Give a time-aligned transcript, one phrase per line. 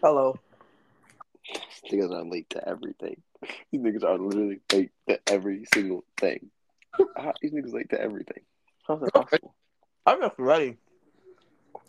[0.00, 0.38] Hello.
[1.82, 3.20] These niggas are late to everything.
[3.72, 6.50] These niggas are literally late to every single thing.
[7.16, 8.42] How, these niggas late to everything.
[8.86, 9.54] How's that possible?
[10.06, 10.76] I'm just ready.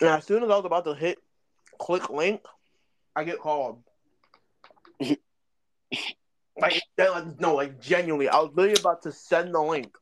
[0.02, 1.20] And as soon as I was about to hit
[1.77, 2.41] click link,
[3.16, 3.84] I get called.
[5.02, 5.20] like,
[6.98, 9.96] like, no, like genuinely, I was literally about to send the link,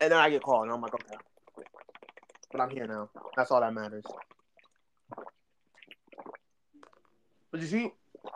[0.00, 1.16] and then I get called, and I'm like, okay,
[2.52, 3.10] but I'm here now.
[3.36, 4.04] That's all that matters.
[7.56, 7.90] But you see,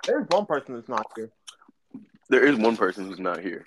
[0.07, 1.29] there's one person that's not here.
[2.31, 3.67] There is one person who's not here.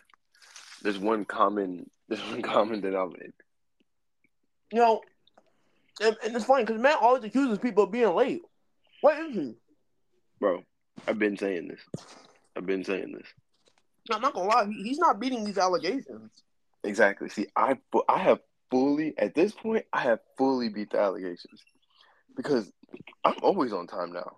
[0.81, 1.91] There's one common.
[2.07, 3.33] There's one common denominator.
[4.71, 5.01] You know,
[6.01, 8.41] and, and it's funny because Matt always accuses people of being late.
[9.01, 9.55] What is he?
[10.39, 10.63] Bro,
[11.07, 11.81] I've been saying this.
[12.57, 13.27] I've been saying this.
[14.11, 16.31] I'm not gonna lie, he's not beating these allegations.
[16.83, 17.29] Exactly.
[17.29, 17.77] See, I
[18.09, 18.39] I have
[18.71, 21.61] fully at this point I have fully beat the allegations
[22.35, 22.71] because
[23.23, 24.37] I'm always on time now.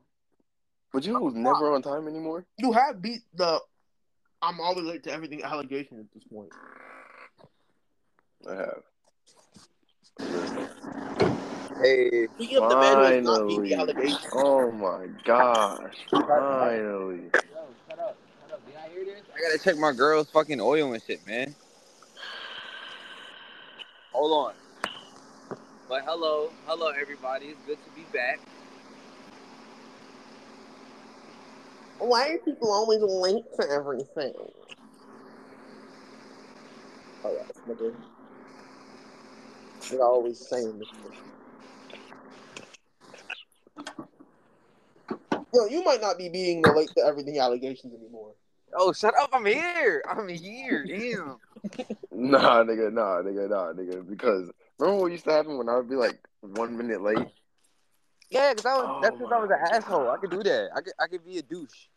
[0.96, 2.46] But you know who's never on time anymore?
[2.58, 3.60] You have beat the
[4.42, 6.48] I'm always late to everything allegation at this point.
[8.50, 8.82] I have.
[11.82, 13.70] Hey, Speaking of the man who has not beat Finally.
[13.70, 14.26] the allegations.
[14.32, 15.96] Oh my gosh.
[16.12, 17.24] Finally.
[17.24, 17.42] Yo,
[17.90, 18.66] shut up, shut up.
[18.66, 19.24] Did I hear this?
[19.36, 21.54] I gotta check my girl's fucking oil and shit, man.
[24.14, 24.54] Hold on.
[25.90, 27.48] But hello, hello everybody.
[27.48, 28.40] It's good to be back.
[32.00, 34.34] Why are people always late to everything?
[37.24, 37.94] Oh yeah, nigga.
[39.90, 40.90] They're always saying this.
[45.54, 48.32] Yo, you might not be being the late to everything allegations anymore.
[48.76, 49.30] Oh, shut up!
[49.32, 50.04] I'm here.
[50.10, 50.86] I'm here.
[50.86, 51.38] Damn.
[52.18, 54.08] Nah, nigga, nah, nigga, nah, nigga.
[54.08, 57.28] Because remember what used to happen when I would be like one minute late?
[58.36, 58.86] Yeah, cause I was.
[58.90, 60.10] Oh that's because I was an my asshole.
[60.10, 60.70] I could do that.
[60.76, 60.94] I could.
[61.00, 61.88] I could be a douche.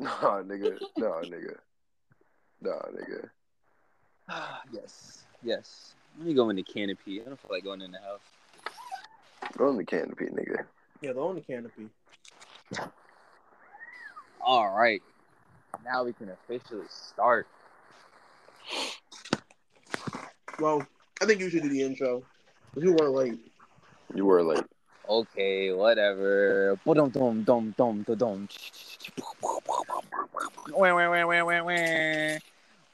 [0.00, 1.54] Nah, nigga, nah, nigga.
[2.60, 3.30] Nah, nigga.
[4.72, 5.22] yes.
[5.44, 5.94] Yes.
[6.18, 7.22] Let me go in the canopy.
[7.22, 8.18] I don't feel like going in the house.
[9.56, 10.64] Go in the canopy, nigga.
[11.00, 11.88] Yeah, go in the only canopy.
[14.40, 15.00] All right.
[15.84, 17.46] Now we can officially start.
[20.58, 20.84] Well,
[21.22, 22.24] I think you should do the intro.
[22.74, 23.52] You weren't late.
[24.12, 24.64] You were late.
[25.06, 26.78] Okay, whatever.
[26.86, 28.48] Dum dum dum dum dum.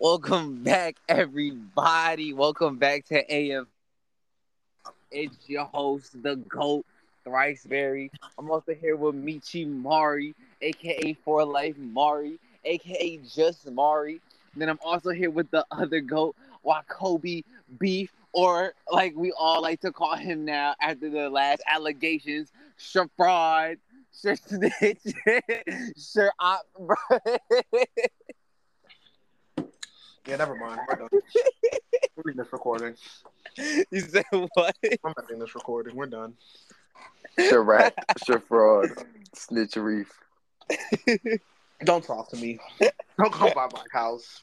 [0.00, 2.32] Welcome back, everybody.
[2.32, 3.69] Welcome back to AF.
[5.12, 6.84] It's your host, the GOAT,
[7.22, 8.10] Thriceberry.
[8.37, 14.20] I'm also here with Michi Mari, aka For Life Mari, aka Just Mari.
[14.56, 16.34] Then I'm also here with the other GOAT,
[16.66, 17.44] Wakobi
[17.78, 23.78] Beef, or like we all like to call him now after the last allegations, Shafrod,
[24.10, 25.00] Sir Snitch,
[25.96, 26.96] Sir Op, bro.
[30.26, 30.80] Yeah, never mind.
[30.88, 31.08] We're done.
[32.16, 32.94] We're doing this recording.
[33.56, 34.76] You said what?
[34.84, 35.96] I'm not doing this recording.
[35.96, 36.34] We're done.
[37.38, 37.92] Sharat,
[38.46, 38.90] fraud,
[39.34, 40.12] Snitch Reef.
[41.84, 42.58] Don't talk to me.
[43.19, 44.42] Don't come by my house.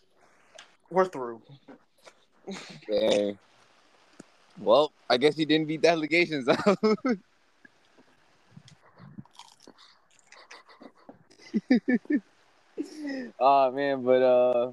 [0.90, 1.42] We're through.
[2.90, 3.38] Dang.
[4.60, 6.46] Well, I guess you didn't beat the allegations.
[6.46, 6.96] though.
[13.40, 14.72] oh man, but uh,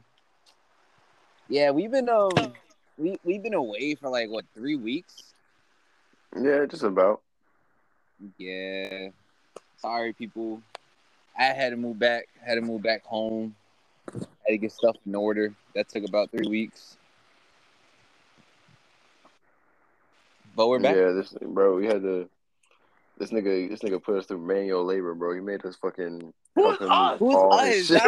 [1.49, 2.31] yeah, we've been um,
[2.97, 5.35] we we've been away for like what three weeks.
[6.41, 7.21] Yeah, just about.
[8.39, 9.11] Yeah.
[9.77, 10.63] Sorry, people.
[11.39, 12.29] I had to move back.
[12.45, 13.55] Had to move back home.
[14.13, 15.53] Had to get stuff in order.
[15.75, 16.97] That took about three weeks.
[20.57, 20.97] But we're back.
[20.97, 22.29] Yeah, this bro, we had to.
[23.19, 25.35] This nigga, this nigga put us through manual labor, bro.
[25.35, 26.33] He made us fucking.
[26.57, 27.19] Who help is him us?
[27.19, 27.67] Who's us?
[27.69, 28.03] his That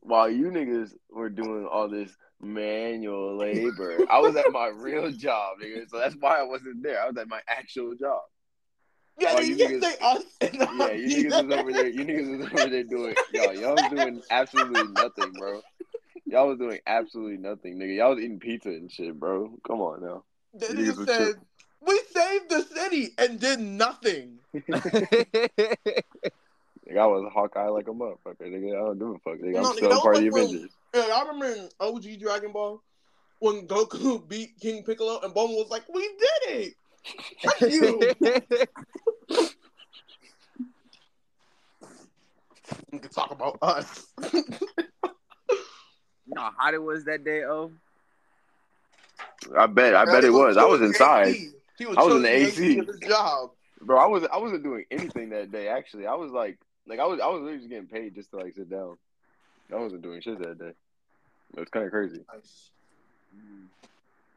[0.00, 5.58] While you niggas were doing all this manual labor, I was at my real job,
[5.62, 5.88] nigga.
[5.88, 7.02] So that's why I wasn't there.
[7.02, 8.20] I was at my actual job.
[9.18, 10.22] Yeah, Oh, you, you niggas- say us.
[10.40, 11.88] Yeah, you niggas was over there.
[11.88, 13.52] You niggas was over there doing y'all.
[13.54, 15.60] Y'all doing absolutely nothing, bro.
[16.28, 17.96] Y'all was doing absolutely nothing, nigga.
[17.96, 19.50] Y'all was eating pizza and shit, bro.
[19.66, 20.24] Come on now.
[20.52, 21.34] They Niggas just was said
[21.80, 24.38] we saved the city and did nothing.
[26.88, 28.74] Nigga, I was Hawkeye like a motherfucker, nigga.
[28.74, 29.56] I don't give a fuck, nigga.
[29.56, 30.70] I'm No, nigga, still that part of the like Avengers.
[30.94, 32.82] Yeah, I remember in OG Dragon Ball
[33.40, 36.74] when Goku beat King Piccolo and Bulma was like, "We did it."
[37.42, 38.14] Fuck you.
[42.92, 44.06] We can talk about us.
[46.28, 47.72] You know how hot it was that day, oh?
[49.56, 49.94] I bet.
[49.94, 50.56] I bet it was.
[50.56, 51.34] I was inside,
[51.80, 52.82] was, I was in the AC.
[53.08, 53.50] job.
[53.80, 53.98] bro.
[53.98, 54.24] I was.
[54.32, 55.68] I wasn't doing anything that day.
[55.68, 57.20] Actually, I was like, like I was.
[57.20, 58.98] I was literally just getting paid just to like sit down.
[59.72, 60.72] I wasn't doing shit that day.
[61.54, 62.20] It was kind of crazy.
[62.32, 62.70] Nice.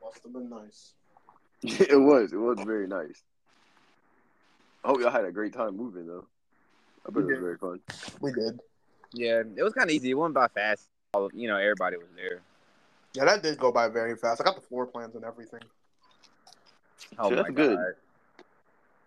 [0.04, 0.94] Must have been nice.
[1.64, 2.32] it was.
[2.34, 3.22] It was very nice.
[4.84, 6.26] I hope y'all had a great time moving though.
[7.08, 7.80] I bet it was very fun.
[8.20, 8.60] We did.
[9.14, 10.12] Yeah, it was kind of easy.
[10.12, 10.88] It went by fast.
[11.14, 12.40] All you know, everybody was there.
[13.14, 14.40] Yeah, that did go by very fast.
[14.40, 15.60] I got the floor plans and everything.
[17.20, 17.78] Oh See, my that's good.
[17.78, 17.94] god.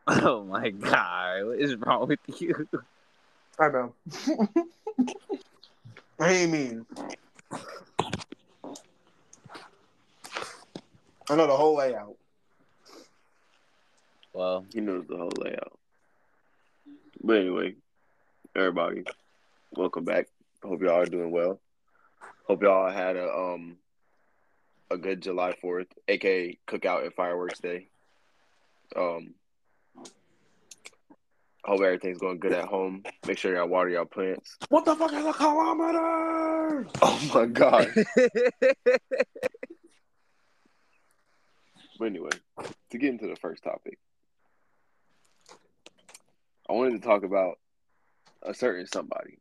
[0.26, 2.68] Oh my god, what is wrong with you?
[3.58, 3.94] I know.
[6.20, 6.84] I ain't mean.
[11.30, 12.16] I know the whole layout.
[14.34, 15.78] Well, He knows the whole layout.
[17.22, 17.76] But anyway,
[18.54, 19.04] everybody,
[19.74, 20.28] welcome back.
[20.62, 21.60] Hope y'all are doing well.
[22.44, 23.78] Hope y'all had a um
[24.90, 27.88] a good July Fourth, aka Cookout and Fireworks Day.
[28.94, 29.34] Um,
[31.64, 33.02] hope everything's going good at home.
[33.26, 34.58] Make sure y'all water y'all plants.
[34.68, 36.86] What the fuck is a kilometer?
[37.02, 37.88] Oh my god!
[41.96, 42.30] But anyway,
[42.90, 43.98] to get into the first topic,
[46.68, 47.58] I wanted to talk about
[48.42, 49.38] a certain somebody.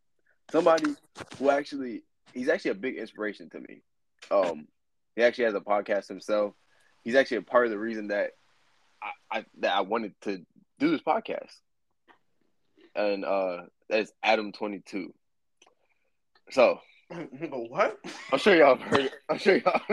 [0.52, 0.94] Somebody
[1.40, 2.04] who actually
[2.34, 3.82] he's actually a big inspiration to me.
[4.32, 4.68] Um
[5.16, 6.54] he actually has a podcast himself.
[7.04, 8.32] He's actually a part of the reason that
[9.02, 10.38] I, I that I wanted to
[10.80, 11.52] do this podcast.
[12.96, 15.14] And uh that's Adam twenty two.
[16.52, 16.80] So
[17.52, 17.98] what?
[18.32, 19.82] I'm sure y'all have heard I'm sure y'all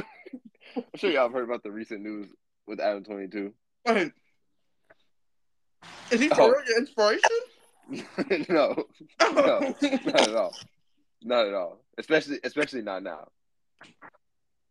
[0.76, 2.28] I'm sure y'all have heard about the recent news
[2.66, 3.52] with Adam twenty two.
[6.10, 6.46] Is he for Oh.
[6.46, 7.30] your inspiration?
[8.48, 8.84] no,
[9.20, 10.54] no, not at all.
[11.22, 11.80] Not at all.
[12.00, 13.28] Especially, especially not now.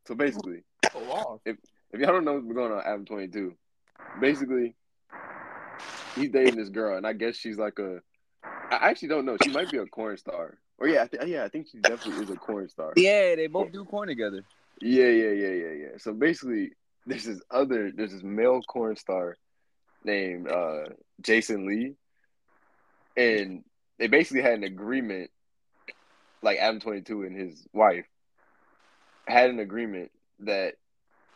[0.07, 1.39] So basically, So long.
[1.45, 1.57] if
[1.93, 3.53] y'all don't know what's going on, Adam twenty two,
[4.19, 4.75] basically,
[6.15, 7.99] he's dating this girl, and I guess she's like a.
[8.43, 9.37] I actually don't know.
[9.43, 10.57] She might be a corn star.
[10.79, 12.93] Or yeah, I th- yeah, I think she definitely is a corn star.
[12.95, 14.43] yeah, they both do corn together.
[14.81, 15.87] Yeah, yeah, yeah, yeah, yeah.
[15.97, 16.71] So basically,
[17.05, 19.35] there's this other, there's this male corn star
[20.05, 20.85] named uh,
[21.21, 21.95] Jason Lee,
[23.17, 23.63] and
[23.99, 25.29] they basically had an agreement,
[26.41, 28.05] like Adam Twenty Two and his wife
[29.27, 30.75] had an agreement that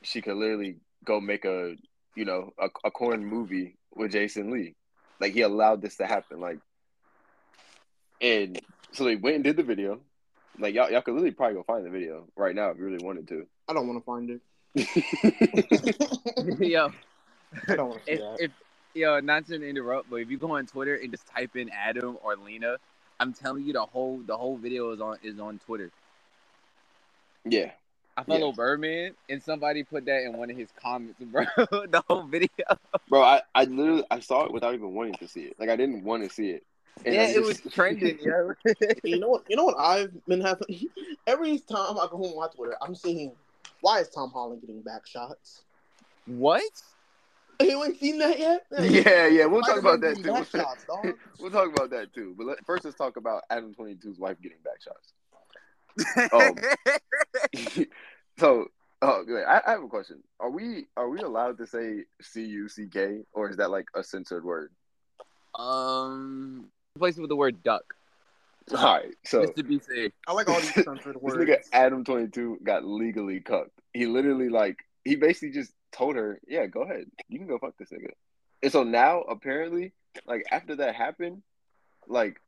[0.02, 1.76] she could literally go make a,
[2.16, 4.76] you know, a, a corn movie with Jason Lee.
[5.20, 6.60] Like he allowed this to happen, like,
[8.22, 8.60] and
[8.92, 10.00] so they went and did the video.
[10.60, 13.04] Like y'all, y'all could literally probably go find the video right now if you really
[13.04, 13.48] wanted to.
[13.68, 14.42] I don't want to find it.
[16.60, 16.92] yo,
[17.68, 18.38] I don't want to see if, that.
[18.40, 18.52] if
[18.94, 22.18] yo, not to interrupt, but if you go on Twitter and just type in Adam
[22.24, 22.78] or Lena,
[23.20, 25.92] I'm telling you the whole the whole video is on is on Twitter.
[27.46, 27.72] yeah,
[28.18, 28.54] I follow Yeah.
[28.56, 31.46] Birdman and somebody put that in one of his comments, bro.
[31.58, 32.50] the whole video.
[33.10, 33.22] bro.
[33.24, 35.56] I, I literally I saw it without even wanting to see it.
[35.60, 36.64] Like I didn't want to see it.
[37.06, 38.54] And yeah, I it was trending, yo.
[39.04, 39.44] You know what?
[39.50, 40.88] You know what I've been having.
[41.28, 43.32] Every time I go home on Twitter, I'm seeing
[43.82, 45.64] why is Tom Holland getting back shots?
[46.26, 46.62] what?
[47.64, 48.66] You ain't seen that yet?
[48.80, 49.46] yeah, yeah.
[49.46, 50.58] We'll Why talk about that too.
[50.58, 50.86] shots,
[51.40, 52.34] we'll talk about that too.
[52.38, 55.14] But let, first, let's talk about Adam 22's wife getting back shots.
[56.34, 57.86] Oh.
[58.40, 58.68] so,
[59.02, 59.44] oh, good.
[59.46, 60.24] I, I have a question.
[60.40, 63.86] Are we are we allowed to say C U C K or is that like
[63.96, 64.72] a censored word?
[65.56, 66.66] um,
[66.96, 67.84] replace it with the word duck.
[68.76, 69.14] All right.
[69.26, 70.14] So just to be safe.
[70.28, 71.38] I like all these censored this words.
[71.38, 73.78] nigga Adam 22 got legally cucked.
[73.94, 77.06] He literally like he basically just told her, "Yeah, go ahead.
[77.30, 78.12] You can go fuck this nigga."
[78.62, 79.94] And so now apparently,
[80.26, 81.44] like after that happened,
[82.08, 82.40] like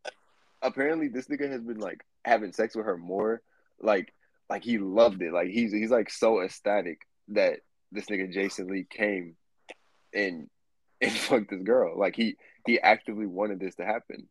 [0.62, 3.42] apparently this nigga has been like having sex with her more.
[3.80, 4.14] Like
[4.50, 5.34] like he loved it.
[5.34, 7.60] Like he's he's like so ecstatic that
[7.92, 9.36] this nigga Jason Lee came
[10.14, 10.50] and
[11.02, 11.98] and fucked this girl.
[11.98, 14.28] Like he he actively wanted this to happen.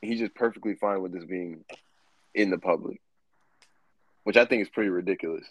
[0.00, 1.64] He's just perfectly fine with this being
[2.34, 3.00] in the public,
[4.24, 5.44] which I think is pretty ridiculous.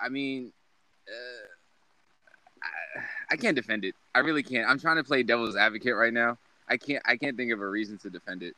[0.00, 0.52] I mean,
[1.08, 1.46] uh,
[2.62, 3.94] I, I can't defend it.
[4.14, 4.68] I really can't.
[4.68, 6.38] I'm trying to play devil's advocate right now.
[6.68, 7.02] I can't.
[7.06, 8.54] I can't think of a reason to defend it.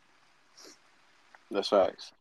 [1.50, 2.12] That's facts.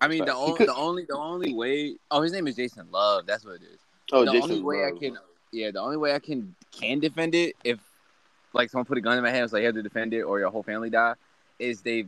[0.00, 0.34] I mean, the.
[0.34, 1.96] O- the only the only way.
[2.10, 3.26] Oh, his name is Jason Luv.
[3.26, 3.78] That's what it is.
[4.12, 4.94] Oh, the Jason only way Love.
[4.94, 5.18] I can,
[5.52, 7.78] yeah, the only way I can can defend it if
[8.52, 10.38] like someone put a gun in my hand, so you have to defend it, or
[10.38, 11.14] your whole family die,
[11.58, 12.06] is they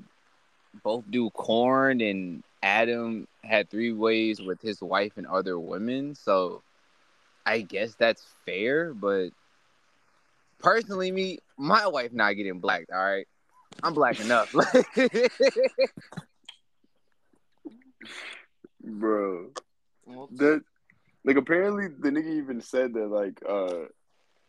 [0.82, 6.62] both do corn and Adam had three ways with his wife and other women, so
[7.44, 8.94] I guess that's fair.
[8.94, 9.28] But
[10.60, 12.90] personally, me, my wife not getting blacked.
[12.90, 13.28] All right,
[13.82, 14.50] I'm black enough.
[18.82, 19.50] Bro,
[20.36, 20.62] That
[21.24, 23.88] like apparently the nigga even said that like uh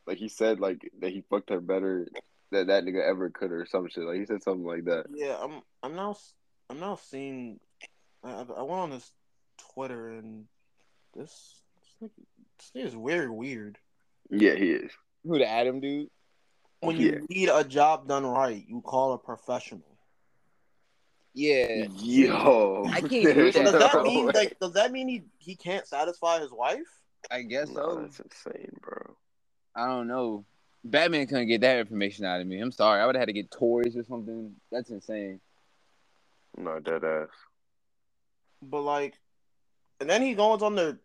[0.08, 2.08] like he said like that he fucked her better
[2.52, 4.06] that that nigga ever could or some shit.
[4.06, 5.08] Like he said something like that.
[5.14, 5.62] Yeah, I'm.
[5.84, 6.16] I'm now.
[6.70, 7.60] I'm now seeing.
[8.26, 9.12] I, I went on this
[9.74, 10.46] Twitter and
[11.16, 11.62] this.
[12.02, 12.12] This
[12.76, 13.78] nigga, is very weird.
[14.30, 14.92] Yeah, he is.
[15.24, 16.10] Who the Adam dude?
[16.82, 17.04] When Yeah.
[17.04, 19.98] you need a job done right, you call a professional.
[21.34, 21.88] Yeah.
[21.98, 24.58] Yo, I can't do there's So does that no mean like?
[24.60, 26.88] Does that mean he he can't satisfy his wife?
[27.32, 27.96] I guess No, so.
[28.02, 29.16] that's insane, bro.
[29.76, 30.46] I don't know.
[30.84, 32.60] Batman couldn't get that information out of me.
[32.60, 33.02] I'm sorry.
[33.02, 34.56] I would have had to get toys or something.
[34.72, 35.40] That's insane.
[36.58, 37.30] No, dead ass.
[38.70, 39.20] But like,
[40.00, 41.00] and then he goes on the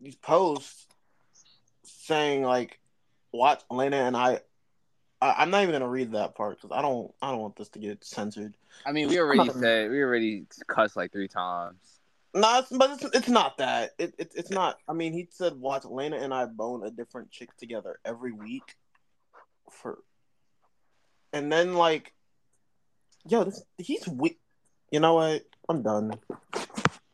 [0.00, 0.86] these posts
[1.84, 2.78] saying like,
[3.32, 4.40] "Watch Elena and I."
[5.20, 7.12] I I'm not even gonna read that part because I don't.
[7.20, 8.56] I don't want this to get censored.
[8.86, 11.98] I mean, we already said we already cussed like three times.
[12.34, 13.92] No, it's, but it's, it's not that.
[13.98, 14.78] It, it it's not.
[14.86, 18.76] I mean, he said, "Watch Lena and I bone a different chick together every week."
[19.70, 19.98] For,
[21.32, 22.12] and then like,
[23.26, 24.38] yo, this he's weak.
[24.90, 25.42] You know what?
[25.68, 26.12] I'm done.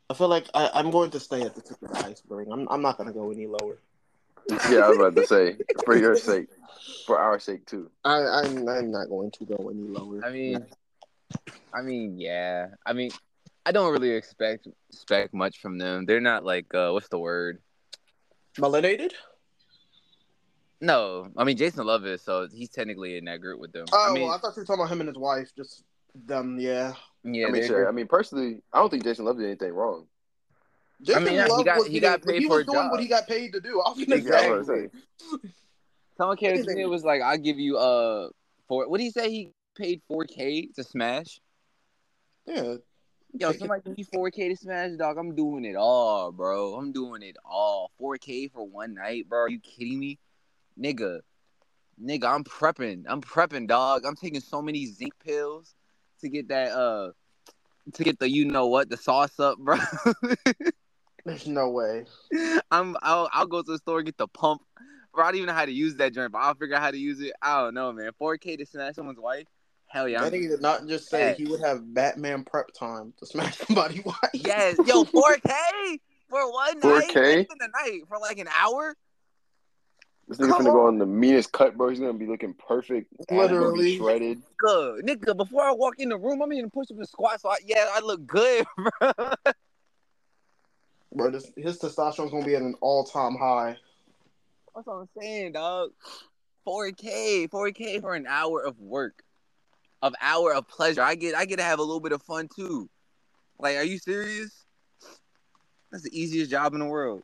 [0.09, 2.47] I feel like I, I'm going to stay at the tip of the iceberg.
[2.51, 3.77] I'm I'm not gonna go any lower.
[4.69, 6.47] Yeah, I was about to say for your sake,
[7.07, 7.89] for our sake too.
[8.03, 10.23] I I'm, I'm not going to go any lower.
[10.23, 10.65] I mean,
[11.73, 12.67] I mean, yeah.
[12.85, 13.11] I mean,
[13.65, 16.05] I don't really expect expect much from them.
[16.05, 17.59] They're not like uh, what's the word?
[18.57, 19.11] melanated.
[20.81, 23.85] No, I mean Jason Luv is, so he's technically in that group with them.
[23.91, 25.49] Oh, I mean, well, I thought you were talking about him and his wife.
[25.55, 25.83] Just
[26.13, 26.93] them, yeah.
[27.27, 27.87] Yeah, I mean, sure.
[27.87, 30.05] I mean, personally, I don't think Jason Luv did anything wrong.
[31.01, 32.77] Jason mean, yeah, he Love got- was he got paid he for was a doing
[32.77, 32.91] job.
[32.91, 33.81] what he got paid to do.
[33.81, 34.51] I was gonna Yeah, I say.
[34.51, 34.99] was gonna say.
[36.17, 36.75] Someone came to Anything.
[36.77, 38.29] me and was like, "I'll give you uh
[38.67, 39.29] for what did he say?
[39.29, 41.41] He paid 4K to Smash.
[42.45, 42.75] Yeah.
[43.37, 45.17] Yo, somebody give me 4K to Smash, dog.
[45.17, 46.75] I'm doing it all, bro.
[46.75, 47.91] I'm doing it all.
[47.99, 49.39] 4K for one night, bro.
[49.41, 50.19] Are you kidding me,
[50.79, 51.19] nigga?
[52.01, 53.03] Nigga, I'm prepping.
[53.07, 54.05] I'm prepping, dog.
[54.05, 55.75] I'm taking so many zinc pills
[56.25, 57.11] to get that uh
[57.93, 59.77] to get the you know what the sauce up, bro.
[61.25, 62.05] There's no way.
[62.71, 64.61] I'm I'll I'll go to the store get the pump.
[65.13, 66.91] Bro, I don't even know how to use that joint, but I'll figure out how
[66.91, 67.31] to use it.
[67.41, 68.11] I don't know, man.
[68.21, 69.47] 4K to smash someone's wife?
[69.87, 70.19] Hell yeah.
[70.19, 71.33] I I'm- think he did not just say Yeah.
[71.33, 74.15] he would have Batman prep time to smash somebody wife.
[74.33, 77.09] Yes, yo, 4K for one night.
[77.09, 77.15] 4K?
[77.15, 78.95] Not even a night for like an hour.
[80.27, 80.93] This nigga's Come finna go on.
[80.93, 81.89] on the meanest cut, bro.
[81.89, 83.13] He's gonna be looking perfect.
[83.19, 83.97] Abs gonna be Literally.
[83.97, 84.41] shredded.
[84.57, 85.37] Good, nigga.
[85.37, 87.41] Before I walk in the room, I'm gonna even push up and squat.
[87.41, 88.65] So I, yeah, I look good,
[88.99, 89.33] bro.
[91.13, 93.77] Bro, this, his testosterone's gonna be at an all time high.
[94.73, 95.91] That's what I'm saying, dog.
[96.67, 99.21] 4K, 4K for an hour of work,
[100.01, 101.01] of hour of pleasure.
[101.01, 102.89] I get, I get to have a little bit of fun too.
[103.59, 104.65] Like, are you serious?
[105.91, 107.23] That's the easiest job in the world.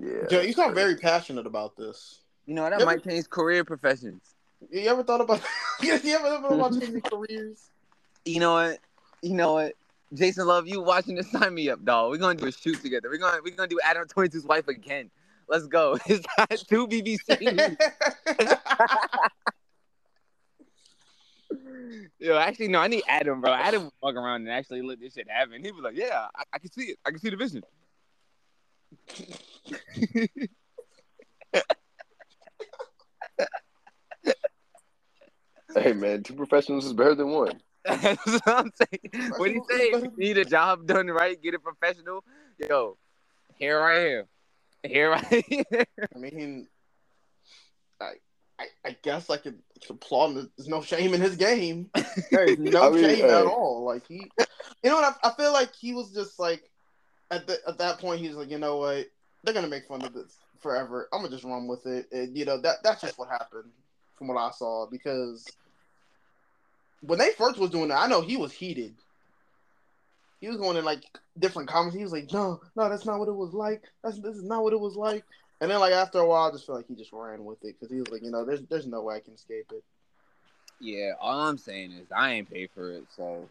[0.00, 0.26] Yeah.
[0.30, 2.20] Joe, you sound very passionate about this.
[2.46, 4.34] You know that Yeah, might change career professions.
[4.70, 5.40] You ever thought about
[5.82, 7.70] you ever thought about changing careers?
[8.24, 8.78] You know what?
[9.22, 9.74] You know what?
[10.14, 11.30] Jason Luv, you watching this?
[11.32, 12.10] Sign me up, dog.
[12.10, 13.08] We're gonna do a shoot together.
[13.08, 15.10] We're gonna we're gonna do Adam 22's wife again.
[15.48, 15.98] Let's go.
[16.06, 17.76] It's that two BBC.
[22.18, 23.52] Yo, actually, no, I need Adam, bro.
[23.52, 25.62] Adam would fuck around and actually let this shit happen.
[25.62, 26.98] He'd be like, "Yeah, I, I can see it.
[27.04, 27.62] I can see the vision."
[35.74, 37.60] Hey man, two professionals is better than one.
[37.84, 39.30] That's what I'm saying.
[39.36, 40.08] What do you say?
[40.16, 42.24] Need a job done right, get a professional.
[42.58, 42.98] Yo,
[43.56, 44.24] here I am.
[44.82, 45.84] Here I am.
[46.14, 46.68] I mean,
[48.00, 48.12] I,
[48.58, 50.36] I, I guess I could applaud.
[50.36, 50.50] him.
[50.56, 51.90] There's no shame in his game.
[52.30, 53.84] There's no I mean, shame at all.
[53.84, 54.30] Like he,
[54.82, 55.16] you know what?
[55.22, 56.70] I, I feel like he was just like,
[57.32, 59.06] at the, at that point, he's like, you know what?
[59.42, 61.08] They're gonna make fun of this forever.
[61.12, 62.06] I'm gonna just run with it.
[62.12, 63.70] And you know that that's just what happened
[64.16, 65.56] from what I saw because
[67.00, 68.94] when they first was doing that, I know he was heated.
[70.40, 71.02] He was going in like
[71.38, 71.96] different comments.
[71.96, 73.82] He was like, "No, no, that's not what it was like.
[74.04, 75.24] That's this is not what it was like."
[75.60, 77.76] And then like after a while, I just feel like he just ran with it
[77.78, 79.82] because he was like, you know, there's there's no way I can escape it.
[80.80, 83.48] Yeah, all I'm saying is I ain't paid for it, so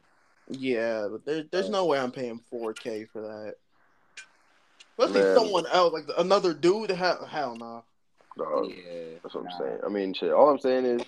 [0.50, 3.56] Yeah, but there, there's no way I'm paying 4K for that.
[4.98, 5.36] Especially Man.
[5.36, 6.92] someone else, like another dude.
[6.92, 7.84] Hell, hell no.
[8.38, 8.70] Dog.
[8.70, 9.18] yeah.
[9.24, 9.80] That's what I'm saying.
[9.86, 10.32] I mean, shit.
[10.32, 11.02] All I'm saying is,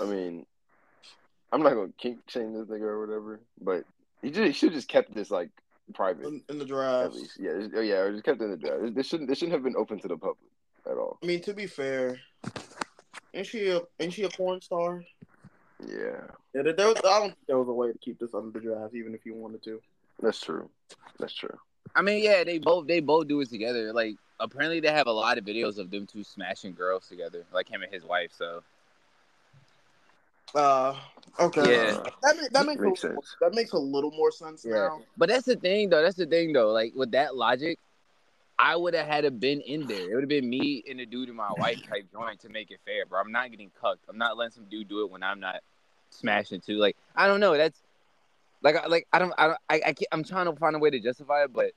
[0.00, 0.46] I mean,
[1.52, 3.84] I'm not gonna kink shame this nigga or whatever, but
[4.22, 5.50] he just he should just kept this like
[5.92, 7.38] private In, in the at least.
[7.38, 8.94] Yeah, just, yeah, or just kept it in the draft.
[8.94, 10.50] This shouldn't this shouldn't have been open to the public
[10.86, 11.18] at all.
[11.22, 12.18] I mean, to be fair,
[13.32, 15.04] ain't she a ain't she a porn star?
[15.86, 16.20] Yeah,
[16.54, 18.58] Yeah, there, there was, I don't think there was a way to keep this under
[18.58, 19.80] the draft, even if you wanted to.
[20.20, 20.70] that's true.
[21.18, 21.58] That's true.
[21.94, 23.92] I mean, yeah, they both they both do it together.
[23.92, 27.68] Like apparently they have a lot of videos of them two smashing girls together, like
[27.68, 28.30] him and his wife.
[28.36, 28.62] So
[30.54, 30.94] Uh,
[31.40, 31.72] okay.
[31.72, 31.92] Yeah.
[32.22, 33.36] That, ma- that makes, Makes a, sense.
[33.40, 34.74] that makes a little more sense Yeah.
[34.74, 35.02] now.
[35.16, 36.02] But that's the thing, though.
[36.02, 36.70] That's the thing, though.
[36.70, 37.78] Like with that logic,
[38.56, 40.10] I would have had to been in there.
[40.10, 42.70] It would have been me and the dude and my wife type joint to make
[42.70, 43.20] it fair, bro.
[43.20, 44.04] I'm not getting cucked.
[44.08, 45.60] I'm not letting some dude do it when I'm not
[46.10, 46.76] smashing too.
[46.76, 47.56] Like I don't know.
[47.56, 47.80] That's
[48.64, 50.90] like like I don't I don't I, I can't, I'm trying to find a way
[50.90, 51.72] to justify it, but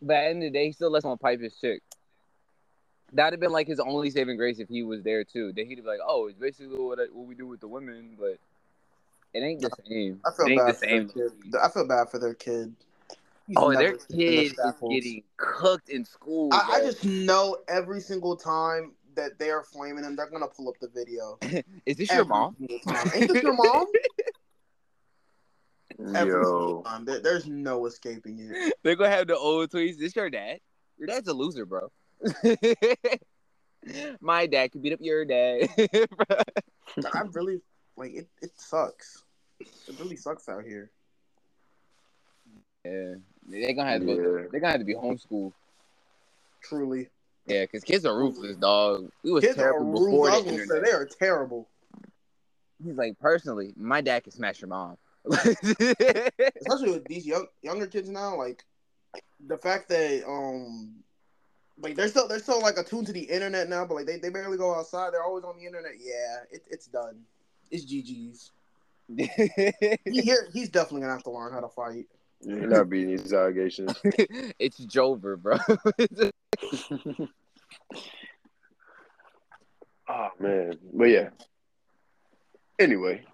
[0.00, 1.82] but at the end of the day, he still lets someone pipe his chick.
[3.12, 5.52] That'd have been like his only saving grace if he was there too.
[5.54, 8.16] Then he'd be like, "Oh, it's basically what I, what we do with the women,"
[8.18, 8.38] but
[9.34, 10.20] it ain't the same.
[10.24, 11.32] I feel bad the for their kid.
[11.62, 12.74] I feel bad for their kid.
[13.46, 16.48] He's Oh, their the kid is getting cooked in school.
[16.54, 20.70] I, I just know every single time that they are flaming him, they're gonna pull
[20.70, 21.38] up the video.
[21.86, 22.56] is this your mom?
[23.14, 23.86] Ain't this your mom?
[26.14, 27.04] Every Yo, time.
[27.04, 28.74] There- there's no escaping it.
[28.82, 29.98] They're gonna have the old tweets.
[29.98, 30.60] This your dad?
[30.98, 31.90] Your dad's a loser, bro.
[34.20, 35.68] My dad could beat up your dad.
[37.14, 37.60] I'm really
[37.96, 38.28] like it.
[38.40, 39.24] It sucks.
[39.60, 40.90] It really sucks out here.
[42.84, 43.14] yeah,
[43.48, 44.12] they're gonna have to go.
[44.12, 44.46] Yeah.
[44.50, 45.52] They're gonna have to be homeschooled.
[46.62, 47.08] Truly,
[47.46, 49.10] Yeah, because kids are ruthless, dog.
[49.24, 50.84] We was kids terrible before the was gonna say internet.
[50.84, 51.68] they are terrible.
[52.84, 54.96] He's like, personally, my dad can smash your mom.
[55.30, 58.64] especially with these young younger kids now, like
[59.46, 60.94] the fact that um
[61.80, 64.30] like they're still they're still like attuned to the internet now, but like they, they
[64.30, 65.12] barely go outside.
[65.12, 65.92] They're always on the internet.
[66.00, 67.20] Yeah, it, it's done.
[67.70, 68.50] It's GG's.
[70.04, 72.06] He, here he's definitely gonna have to learn how to fight.
[72.40, 73.92] you're not beating these allegations.
[74.04, 75.58] it's Jover, bro.
[80.08, 81.30] Oh man, but yeah.
[82.78, 83.24] Anyway,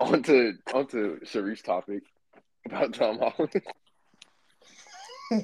[0.00, 2.02] on to on Sharif's topic
[2.64, 3.62] about Tom Holland.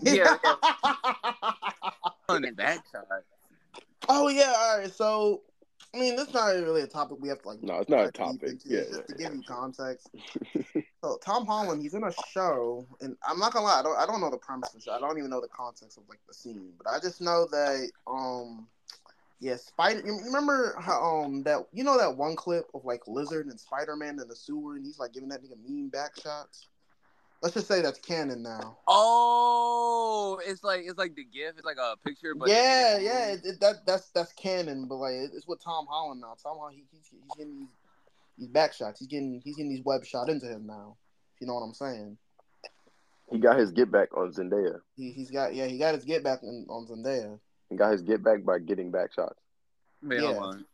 [0.03, 0.37] Yeah.
[2.29, 3.05] on the backside.
[4.09, 4.93] oh yeah, all right.
[4.93, 5.43] So
[5.95, 7.63] I mean, this not really a topic we have to like.
[7.63, 8.51] No, it's not a topic.
[8.51, 8.69] into.
[8.69, 10.09] Yeah, just yeah, to give you context.
[11.03, 14.07] So Tom Holland, he's in a show, and I'm not gonna lie, I don't, I
[14.07, 14.93] don't know the premise of the show.
[14.93, 17.91] I don't even know the context of like the scene, but I just know that
[18.07, 18.69] um,
[19.43, 20.03] yeah, Spider.
[20.07, 23.97] You remember how um that you know that one clip of like Lizard and Spider
[23.97, 26.69] Man in the sewer, and he's like giving that nigga mean back shots.
[27.43, 28.79] Let's just say that's canon now.
[28.87, 31.59] Oh, it's like it's like the gift.
[31.59, 35.15] It's like a picture, but yeah, yeah, it, it, that that's that's canon, but like
[35.15, 36.37] it's with Tom Holland now.
[36.41, 37.75] Tom Holland, he, he's, he's getting these,
[38.39, 39.01] these back shots.
[39.01, 40.97] He's getting he's getting these web shot into him now.
[41.35, 42.17] If you know what I'm saying.
[43.33, 44.79] he got his get back on Zendaya.
[44.97, 47.41] He he's got yeah he got his get back on, on Zendaya.
[47.73, 49.41] He got his get back by getting back shots.
[50.03, 50.35] Wait, Yeah.
[50.35, 50.65] hold on.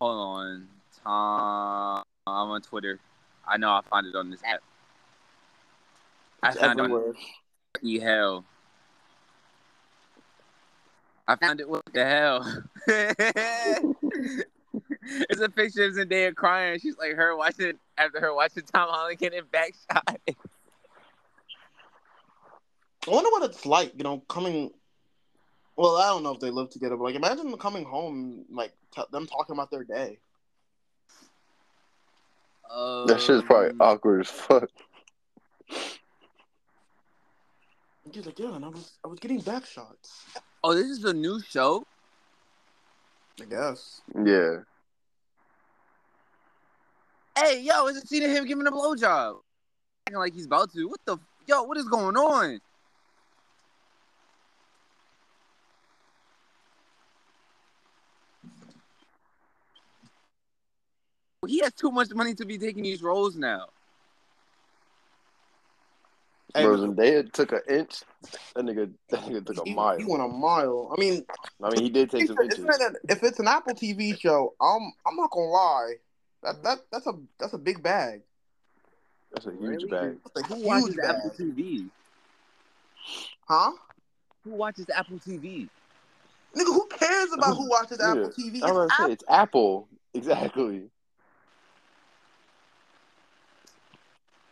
[0.00, 0.68] Hold on.
[1.02, 3.00] Tom, I'm on Twitter.
[3.44, 4.60] I know I found it on this app.
[6.44, 7.12] I It's found everywhere.
[7.82, 8.44] it on hell.
[11.26, 11.68] I found it.
[11.68, 12.62] What the hell?
[15.28, 16.78] it's a picture of Zendaya crying.
[16.78, 20.20] She's like her watching after her watching Tom Holland getting back shot.
[23.06, 24.70] I wonder what it's like, you know, coming.
[25.76, 29.02] Well, I don't know if they live together, but like, imagine coming home, like t-
[29.12, 30.18] them talking about their day.
[33.06, 34.68] That shit's probably Um, awkward as fuck.
[38.04, 40.24] And he's like, yeah, and I was I was getting back shots.
[40.64, 41.84] Oh, this is a new show.
[43.40, 44.00] I guess.
[44.14, 44.56] Yeah.
[47.36, 49.36] Hey, yo, it's it scene of him giving a blowjob.
[50.06, 50.88] Acting like he's about to.
[50.88, 51.18] What the?
[51.46, 52.60] Yo, what is going on?
[61.48, 63.68] He has too much money to be taking these roles now.
[66.54, 68.02] Hey, Bro, but Zendaya took an inch.
[68.54, 69.98] That nigga, that nigga took a he, mile.
[69.98, 70.94] he went a mile.
[70.96, 71.24] I mean,
[71.62, 72.58] I mean, he did take some inches.
[72.58, 75.94] isn't a- if it's an Apple TV show, I'm I'm not gonna lie.
[76.42, 78.20] That that that's a that's a big bag.
[79.32, 79.90] That's a huge Really?
[79.90, 80.18] bag.
[80.34, 81.16] That's a Who watches bag.
[81.16, 81.90] Apple TV?
[83.48, 83.72] Huh?
[84.44, 85.68] Who watches Apple TV?
[86.54, 88.56] Nigga, who cares about who watches Apple TV?
[88.56, 89.12] It's I was gonna say Apple.
[89.12, 89.88] it's Apple.
[90.14, 90.90] Exactly.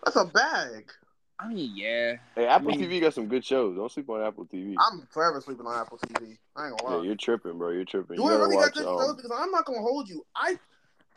[0.06, 0.90] That's a bag.
[1.38, 2.16] I mean, yeah.
[2.34, 3.76] Hey, Apple I mean- TV got some good shows.
[3.76, 4.74] Don't sleep on Apple TV.
[4.78, 6.38] I'm forever sleeping on Apple TV.
[6.54, 6.96] I ain't gonna lie.
[6.98, 7.70] Yeah, you're tripping, bro.
[7.70, 8.16] You're tripping.
[8.16, 8.74] Do You it gotta really got watch.
[8.74, 9.10] good shows?
[9.10, 10.24] Um, Because I'm not gonna hold you.
[10.34, 10.58] I,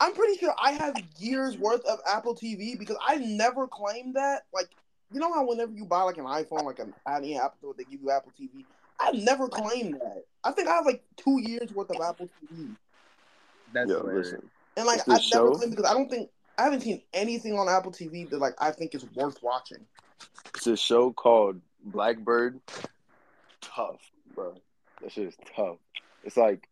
[0.00, 4.42] I'm pretty sure I have years worth of Apple TV because I never claimed that.
[4.52, 4.68] Like,
[5.12, 8.02] you know how whenever you buy like an iPhone, like an any Apple they give
[8.02, 8.64] you Apple TV.
[8.98, 10.24] I never claimed that.
[10.44, 12.76] I think I have like two years worth of Apple TV,
[13.72, 14.26] That's yo, hilarious.
[14.32, 14.50] listen.
[14.76, 16.28] and like I this never claimed because I don't think
[16.60, 19.78] I haven't seen anything on Apple TV that like I think is worth watching.
[20.54, 22.60] It's a show called Black Bird.
[23.62, 23.98] Tough,
[24.34, 24.54] bro.
[25.00, 25.78] That shit is tough.
[26.22, 26.68] It's like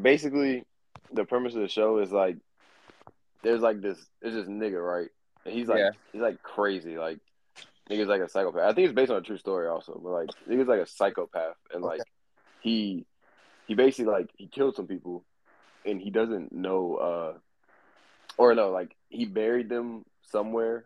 [0.00, 0.64] basically
[1.12, 2.38] the premise of the show is like
[3.42, 5.10] there's like this there's this nigga, right?
[5.44, 5.90] And he's like Yeah.
[6.12, 7.18] he's like crazy, like
[7.90, 8.62] nigga's like a psychopath.
[8.62, 11.56] I think it's based on a true story also, but like nigga's like a psychopath
[11.74, 12.00] and like
[12.62, 13.04] he
[13.66, 15.22] he basically like he killed some people
[15.84, 17.38] and he doesn't know uh
[18.36, 20.84] or no, like he buried them somewhere,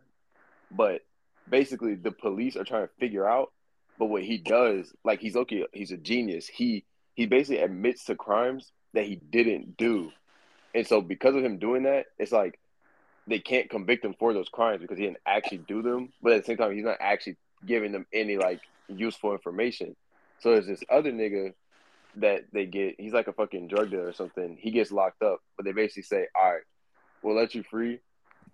[0.71, 1.03] but
[1.49, 3.53] basically the police are trying to figure out.
[3.99, 6.47] But what he does, like he's okay, he's a genius.
[6.47, 10.13] He he basically admits to crimes that he didn't do,
[10.75, 12.59] and so because of him doing that, it's like
[13.27, 16.13] they can't convict him for those crimes because he didn't actually do them.
[16.23, 19.97] But at the same time, he's not actually giving them any like useful information.
[20.41, 21.55] So there's this other nigga
[22.17, 22.97] that they get.
[22.99, 24.59] He's like a fucking drug dealer or something.
[24.61, 26.63] He gets locked up, but they basically say, "All right,
[27.27, 27.99] we'll let you free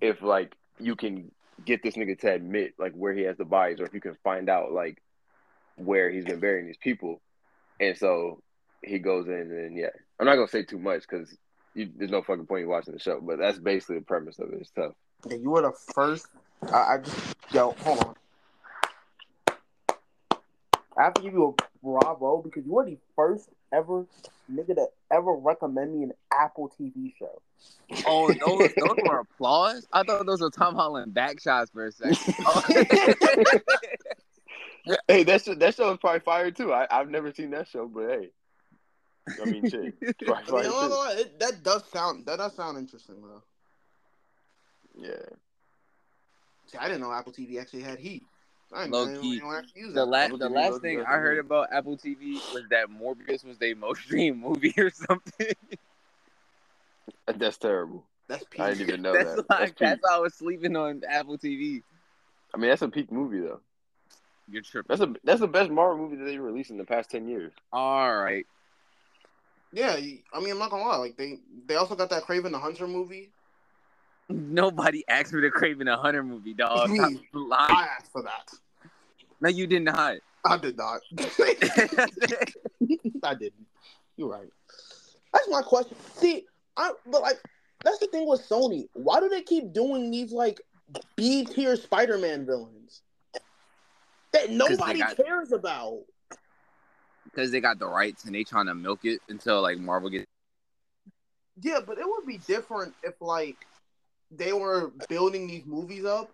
[0.01, 1.31] if like you can
[1.65, 4.17] get this nigga to admit like where he has the bodies, or if you can
[4.25, 5.01] find out like
[5.77, 7.21] where he's been burying these people."
[7.79, 8.43] And so
[8.83, 11.37] he goes in, and yeah, I'm not gonna say too much because
[11.75, 13.21] there's no fucking point in watching the show.
[13.21, 14.61] But that's basically the premise of it.
[14.61, 14.95] It's tough.
[15.29, 16.27] Yeah, you were the first.
[16.73, 18.12] I, I just yo, hold on.
[21.03, 24.07] I have to give you a bravo because you were the first ever
[24.51, 27.43] nigga to ever recommend me an Apple TV show.
[28.07, 29.85] Oh, those those were applause.
[29.93, 32.19] I thought those were Tom Holland back shots for a second.
[32.47, 32.63] Oh.
[35.07, 36.73] Hey, that show, that show is probably fire too.
[36.73, 38.31] I, I've never seen that show, but hey,
[39.41, 40.89] I mean, shit, it's probably I fire mean, I'm not too.
[40.89, 43.43] gonna lie, it, that does sound that does sound interesting though.
[44.97, 45.37] Yeah,
[46.67, 48.25] See, I didn't know Apple TV actually had heat.
[48.75, 49.37] I didn't Low know key.
[49.37, 50.07] anyone actually used the it.
[50.07, 53.77] last the last thing I definitely- heard about Apple TV was that Morbius was their
[53.77, 55.55] most streamed movie or something.
[57.37, 58.07] that's terrible.
[58.29, 58.61] That's peak.
[58.61, 59.51] I didn't even know that's that.
[59.51, 61.83] like That's that's, why I was sleeping on Apple TV.
[62.55, 63.61] I mean, that's a peak movie though.
[64.49, 64.89] You're tripping.
[64.97, 67.53] That's a that's the best Marvel movie that they released in the past ten years.
[67.73, 68.47] All right.
[69.73, 70.97] Yeah, I mean, I'm not gonna lie.
[70.97, 73.31] Like they, they also got that Kraven the Hunter movie.
[74.29, 76.89] Nobody asked me to Kraven a Hunter movie, dog.
[76.95, 77.21] Stop Me.
[77.33, 77.75] lying.
[77.75, 78.49] I asked for that.
[79.41, 80.17] No, you did not.
[80.45, 81.01] I did not.
[83.23, 83.67] I didn't.
[84.17, 84.49] You're right.
[85.33, 85.97] That's my question.
[86.17, 87.39] See, I but like
[87.85, 88.87] that's the thing with Sony.
[88.95, 90.61] Why do they keep doing these like
[91.17, 93.03] B tier Spider Man villains
[94.33, 96.01] that nobody got- cares about?
[97.25, 100.27] Because they got the rights and they trying to milk it until like Marvel gets.
[101.61, 103.57] Yeah, but it would be different if like
[104.37, 106.31] they were building these movies up,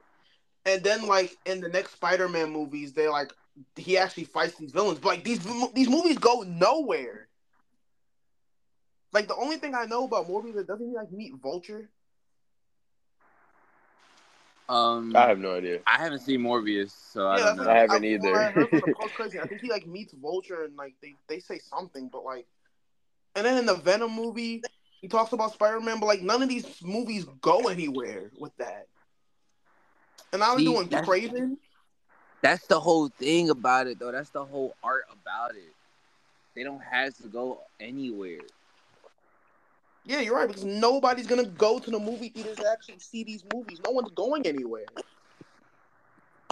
[0.64, 3.32] and then like in the next Spider Man movies, they like
[3.76, 4.98] he actually fights these villains.
[4.98, 5.40] But like these
[5.74, 7.28] these movies go nowhere.
[9.12, 11.88] Like the only thing I know about Morbius is doesn't he like meet Vulture?
[14.68, 15.80] Um, I have no idea.
[15.86, 17.70] I haven't seen Morbius, so I don't that's know.
[17.70, 18.36] I haven't I, either.
[18.36, 19.40] I heard from the post crazy.
[19.40, 22.46] I think he like meets Vulture and like they they say something, but like,
[23.34, 24.62] and then in the Venom movie,
[25.00, 28.86] he talks about Spider Man, but like none of these movies go anywhere with that.
[30.32, 31.56] And I was See, doing that's- Kraven.
[32.40, 34.12] That's the whole thing about it, though.
[34.12, 35.74] That's the whole art about it.
[36.54, 38.38] They don't have to go anywhere.
[40.04, 43.44] Yeah, you're right because nobody's gonna go to the movie theaters to actually see these
[43.52, 43.80] movies.
[43.84, 44.86] No one's going anywhere.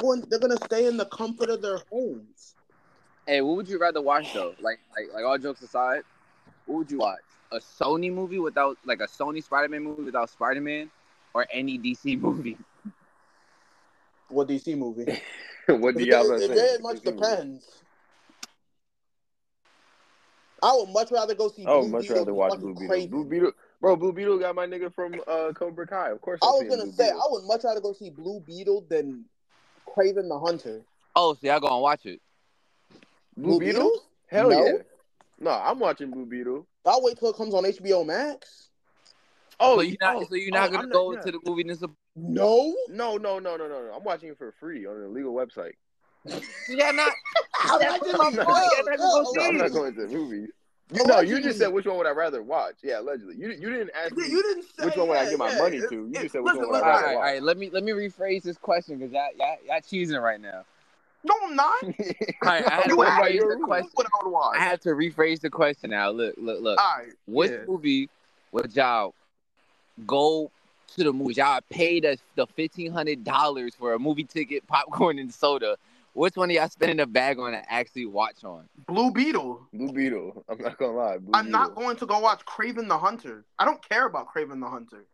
[0.03, 2.55] Well, they're gonna stay in the comfort of their homes.
[3.27, 4.55] Hey, what would you rather watch though?
[4.61, 6.03] Like, like, like all jokes aside,
[6.67, 7.21] what would you watch?
[7.53, 10.91] A Sony movie without, like, a Sony Spider-Man movie without Spider-Man,
[11.35, 12.57] or any DC movie?
[14.29, 15.21] What DC movie?
[15.67, 16.45] what do y'all it, say?
[16.47, 17.65] it very much depends.
[20.63, 21.65] I would much rather go see.
[21.67, 22.89] Oh, Blue much Beetle rather watch Blue Beetle.
[22.89, 23.11] Kraven.
[23.11, 23.97] Blue Beetle, bro.
[23.97, 26.11] Blue Beetle got my nigga from uh Cobra Kai.
[26.11, 27.21] Of course, I I'm was gonna Blue say Beetle.
[27.21, 29.27] I would much rather go see Blue Beetle than
[29.87, 30.83] Kraven the Hunter.
[31.15, 32.21] Oh, so y'all gonna watch it?
[33.37, 33.83] Blue, Blue Beetle?
[33.83, 34.03] Beetle?
[34.29, 34.67] Hell No.
[34.67, 34.73] yeah.
[35.39, 36.67] No, I'm watching Blue Beetle.
[36.85, 38.71] I'll wait till it comes on HBO Max.
[39.59, 41.21] Oh, so you're not, oh, so you're not oh, gonna I'm go yeah.
[41.21, 41.97] to the movie and support?
[42.15, 43.93] No, No, no, no, no, no, no.
[43.95, 45.73] I'm watching it for free on a legal website.
[46.69, 47.13] Yeah, not.
[47.53, 48.45] How That's did what I I'm know?
[48.45, 48.85] saying.
[48.87, 50.49] That's what I'm No, I'm not going to the movies.
[50.95, 52.77] You, no, you just said which one would I rather watch.
[52.83, 53.35] Yeah, allegedly.
[53.37, 54.29] You you didn't ask me.
[54.29, 55.59] you didn't say Which one would I yeah, give my yeah.
[55.59, 55.95] money It- to?
[55.97, 57.25] You it- just said which listen, one would All I listen, rather all watch.
[57.25, 57.43] right.
[57.43, 60.65] Let me let me rephrase this question because y'all, y'all y'all choosing right now.
[61.25, 61.83] No, I'm not.
[61.85, 61.93] All
[62.45, 63.91] right, I had to You rephrase the question.
[64.25, 64.51] I.
[64.55, 66.11] I had to rephrase the question now.
[66.11, 66.79] Look, look, look.
[66.81, 67.13] All right.
[67.27, 67.65] Which yeah.
[67.67, 68.09] movie
[68.53, 69.15] would y'all
[70.07, 70.51] go
[70.95, 71.35] to the movie?
[71.35, 75.77] Y'all paid us the fifteen hundred dollars for a movie ticket, popcorn, and soda.
[76.15, 78.67] Which one of y'all spending a bag on to actually watch on?
[78.87, 79.61] Blue Beetle.
[79.75, 80.45] Blue Beetle.
[80.49, 81.19] I'm not gonna lie.
[81.19, 83.45] Blue I'm not going to go watch Kraven the Hunter.
[83.59, 85.05] I don't care about Kraven the Hunter.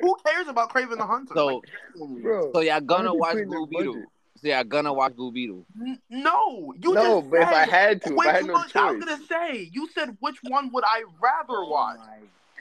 [0.00, 1.32] Who cares about Kraven the Hunter?
[1.34, 2.22] So- Like.
[2.22, 3.94] Bro, So y'all gonna watch Blue Beetle.
[3.94, 4.08] budget?
[4.36, 5.64] So y'all gonna watch Blue Beetle.
[5.80, 8.70] N- no, you no, just but if I had to, if I had no one.
[8.74, 11.98] I was gonna say you said which one would I rather oh watch?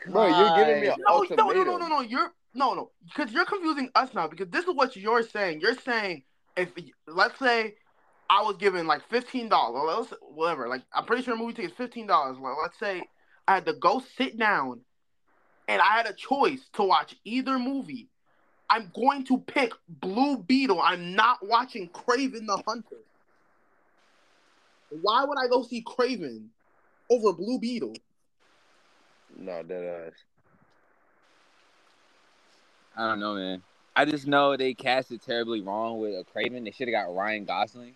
[0.07, 2.01] Bro, you're giving me a- No, no, no, no, no, no.
[2.01, 4.27] You're no, no, because you're confusing us now.
[4.27, 5.59] Because this is what you're saying.
[5.61, 6.23] You're saying
[6.55, 6.71] if
[7.07, 7.75] let's say
[8.29, 10.67] I was given like fifteen dollars, whatever.
[10.67, 12.37] Like I'm pretty sure a movie ticket is fifteen dollars.
[12.37, 13.03] Like, let's say
[13.47, 14.81] I had to go sit down,
[15.67, 18.09] and I had a choice to watch either movie.
[18.75, 20.81] I'm going to pick Blue Beetle.
[20.81, 22.97] I'm not watching Kraven the Hunter.
[25.01, 26.47] Why would I go see Kraven
[27.09, 27.93] over Blue Beetle?
[29.37, 30.13] No, dead ass.
[32.97, 33.61] I don't know, man.
[33.95, 36.65] I just know they cast it terribly wrong with a Kraven.
[36.65, 37.95] They should have got Ryan Gosling.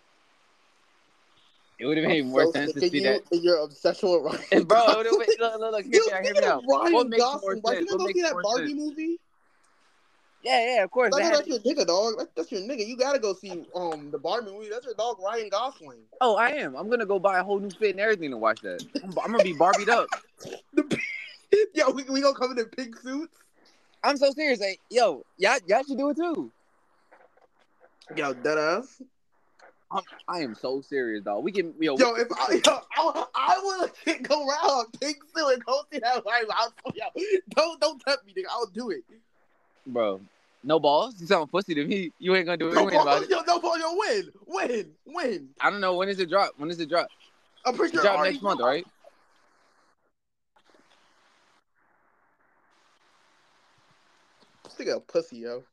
[1.78, 3.16] It would have made I'm more so sense to see of that.
[3.16, 4.46] you and your obsession with Ryan.
[4.54, 6.50] And bro, it would've been- look, look, look, hear You me out, hear me speaking
[6.50, 6.58] out.
[6.60, 7.80] of What makes Gosling, why sense?
[7.82, 8.80] you What not go see that Barbie sense?
[8.80, 9.20] movie?
[10.42, 11.14] Yeah, yeah, of course.
[11.16, 12.14] They that's your nigga, dog.
[12.18, 12.88] That's, that's your nigga.
[12.88, 14.70] You gotta go see um the Barbie movie.
[14.70, 16.00] That's your dog, Ryan Gosling.
[16.22, 16.76] Oh, I am.
[16.76, 18.86] I'm gonna go buy a whole new fit and everything to watch that.
[19.04, 20.08] I'm, I'm gonna be Barbied up.
[21.74, 23.36] Yo, we, we gonna come in in pink suits.
[24.04, 24.60] I'm so serious.
[24.60, 26.52] Like, yo, y'all, y'all should do it too.
[28.16, 29.02] Yo, dead ass.
[29.92, 31.44] I'm, I am so serious, dog.
[31.44, 35.18] We can, yo, Yo, if I, yo, I, I would legit go around in pink
[35.36, 36.96] suit and go see that Ryan Gosling.
[36.96, 38.46] Yo, don't don't tempt me, nigga.
[38.52, 39.04] I'll do it.
[39.94, 40.22] Bro.
[40.64, 41.16] No balls.
[41.20, 42.12] You sound pussy to me.
[42.20, 43.30] You ain't gonna do No anything about balls, it.
[43.30, 45.50] yo, no balls, yo, win, win, win.
[45.62, 46.52] I don't know When is it drop.
[46.58, 47.08] When is it drop?
[47.66, 48.68] I'm pretty It sure drop next month, dropped.
[48.70, 48.86] right?
[54.64, 55.64] This nigga a pussy, yo.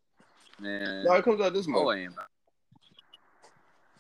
[0.61, 1.89] Man, No, it comes out this oh, month.
[1.89, 2.15] I am.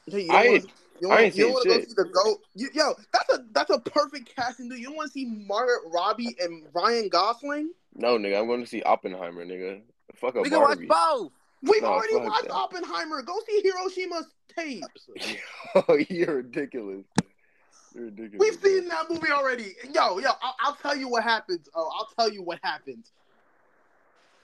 [0.08, 1.80] Hey, you I ain't- wanna- You I want, ain't you don't seen want to go
[1.88, 2.40] see the goat?
[2.54, 4.78] You, yo, that's a that's a perfect casting, dude.
[4.78, 7.72] You want to see Margaret Robbie and Ryan Gosling?
[7.94, 9.82] No, nigga, I'm going to see Oppenheimer, nigga.
[10.16, 11.32] Fuck a We can watch both.
[11.62, 12.52] We've No, already watched that.
[12.52, 13.22] Oppenheimer.
[13.22, 14.26] Go see Hiroshima's
[14.56, 15.08] tapes.
[15.74, 17.04] oh, you're ridiculous.
[17.94, 18.38] You're ridiculous.
[18.38, 19.74] We've seen that movie already.
[19.92, 21.68] Yo, yo, I'll, I'll tell you what happens.
[21.74, 23.12] Oh, I'll tell you what happens.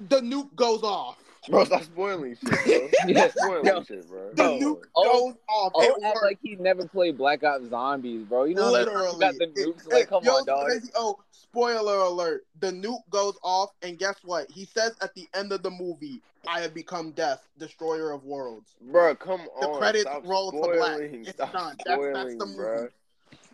[0.08, 1.18] The nuke goes off.
[1.48, 2.88] Bro, stop spoiling shit, bro.
[3.08, 3.28] Yeah.
[3.34, 3.82] Spoiling Yo.
[3.82, 4.30] shit, bro.
[4.34, 5.72] The nuke Oh, goes off.
[5.74, 8.44] Oh, act like he never played Black Ops Zombies, bro.
[8.44, 9.12] You know, like, Literally.
[9.14, 9.86] you got the nukes.
[9.86, 10.66] it- like, come yo, on, dog.
[10.66, 12.44] crazy- Oh, spoiler alert.
[12.60, 14.48] The nuke goes off, and guess what?
[14.50, 18.76] He says at the end of the movie, I have become death, destroyer of worlds.
[18.80, 19.72] Bro, come The on.
[19.72, 20.74] The credits stop roll to black.
[20.76, 21.20] spoiling.
[21.26, 21.76] It's Stop done.
[21.84, 22.56] That's- that's spoiling, the movie.
[22.56, 22.88] bro.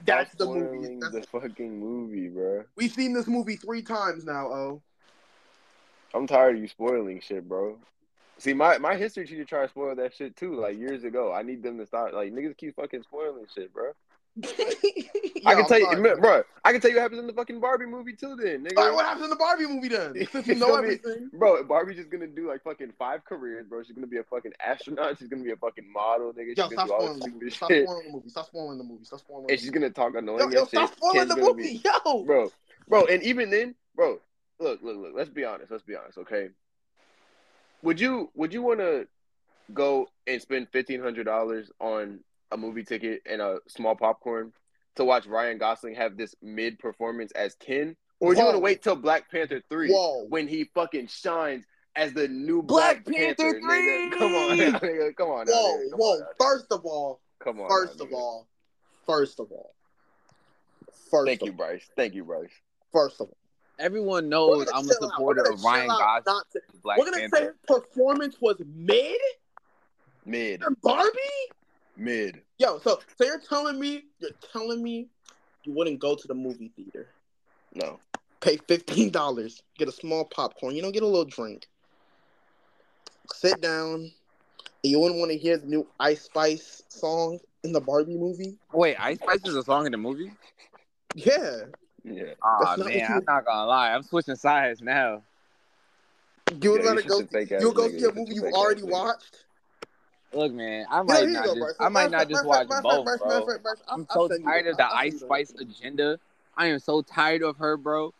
[0.05, 0.95] That's Stop the movie.
[1.01, 2.65] That's- the fucking movie, bro.
[2.77, 4.83] We've seen this movie three times now, oh.
[6.15, 7.77] I'm tired of you spoiling shit, bro.
[8.39, 11.33] See, my, my history teacher tried to spoil that shit too, like years ago.
[11.33, 12.13] I need them to stop.
[12.13, 13.91] Like niggas keep fucking spoiling shit, bro.
[15.47, 16.43] I can tell you, bro.
[16.65, 18.37] I can tell you what happens in the fucking Barbie movie too.
[18.37, 18.77] Then, nigga.
[18.79, 20.15] All right, what happens in the Barbie movie then?
[20.33, 21.31] Since you know gonna be- everything.
[21.33, 23.83] Bro, Barbie's just gonna do like fucking five careers, bro.
[23.83, 25.19] She's gonna be a fucking astronaut.
[25.19, 26.51] She's gonna be a fucking model, nigga.
[26.51, 27.51] She's Yo, gonna stop do all spoiling the movie.
[27.51, 27.85] Stop shit.
[27.89, 28.29] spoiling the movie.
[28.29, 29.05] Stop spoiling the movie.
[29.05, 29.79] Stop spoiling the And she's movie.
[29.81, 30.69] gonna talk annoying Yo, as yo, shit.
[30.69, 32.25] stop spoiling Ken's the gonna be- movie, yo.
[32.25, 32.53] bro,
[32.89, 34.21] bro, and even then, bro,
[34.61, 35.13] look, look, look.
[35.15, 35.71] Let's be honest.
[35.71, 36.49] Let's be honest, okay?
[37.83, 39.07] Would you would you want to
[39.73, 44.53] go and spend fifteen hundred dollars on a movie ticket and a small popcorn
[44.97, 48.61] to watch Ryan Gosling have this mid performance as Ken, or would you want to
[48.61, 50.27] wait till Black Panther three Whoa.
[50.29, 54.11] when he fucking shines as the new Black Black, Panther nigga?
[54.11, 54.19] 3!
[54.19, 55.17] Come on, now, nigga.
[55.17, 55.79] Come on, now, Whoa.
[55.91, 56.07] Come whoa.
[56.15, 57.69] on, now, First of all, come on.
[57.69, 58.49] first of all,
[59.07, 59.75] first of all,
[61.11, 61.89] first Thank of, you, Bryce.
[61.97, 62.51] Thank you, Bryce.
[62.93, 63.38] First of all,
[63.79, 66.43] Everyone knows I'm a supporter of Ryan Gosling.
[66.83, 67.45] Black We're gonna say Panther.
[67.47, 69.17] his performance was mid
[70.27, 71.11] Mid, in Barbie.
[71.97, 72.43] mid.
[72.59, 75.09] Yo, so so you're telling me you're telling me
[75.65, 77.09] you wouldn't go to the movie theater,
[77.75, 77.99] No.
[78.41, 81.67] pay fifteen dollars, get a small popcorn, you know, get a little drink,
[83.33, 84.13] sit down, and
[84.83, 88.57] you wouldn't want to hear the new Ice Spice song in the Barbie movie?
[88.73, 90.33] Wait, Ice Spice is a song in the movie?
[91.15, 91.63] Yeah,
[92.15, 92.25] Yeah.
[92.43, 93.93] Ah That's not man, you- I'm not gonna lie.
[93.93, 95.23] I'm switching sides now.
[96.61, 97.19] you would Yeah, rather you're go.
[97.21, 99.45] such You'll go see a movie you fake-ass already watched.
[100.33, 101.75] Look, man, I You might here not go, just Bryce.
[101.81, 103.19] I might not just watch both, fact, matter of bro.
[103.19, 106.19] fact, matter of fact, I'll- I'm so tired of the I'll- I'll Ice Spice agenda.
[106.57, 108.13] I am so tired of her, bro.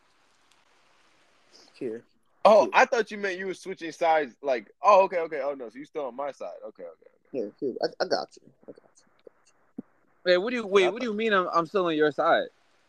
[1.75, 2.03] Here.
[2.45, 4.35] Oh, I thought you meant you were switching sides.
[4.43, 5.41] Like, oh, okay, okay.
[5.43, 6.55] Oh no, so you still on my side?
[6.69, 7.11] Okay, okay.
[7.31, 7.75] Here, here.
[7.83, 8.51] I, I got you.
[8.69, 9.85] I got you.
[10.25, 10.89] Wait, what do you wait?
[10.91, 11.33] What do you mean?
[11.33, 12.49] I'm I'm still on your side?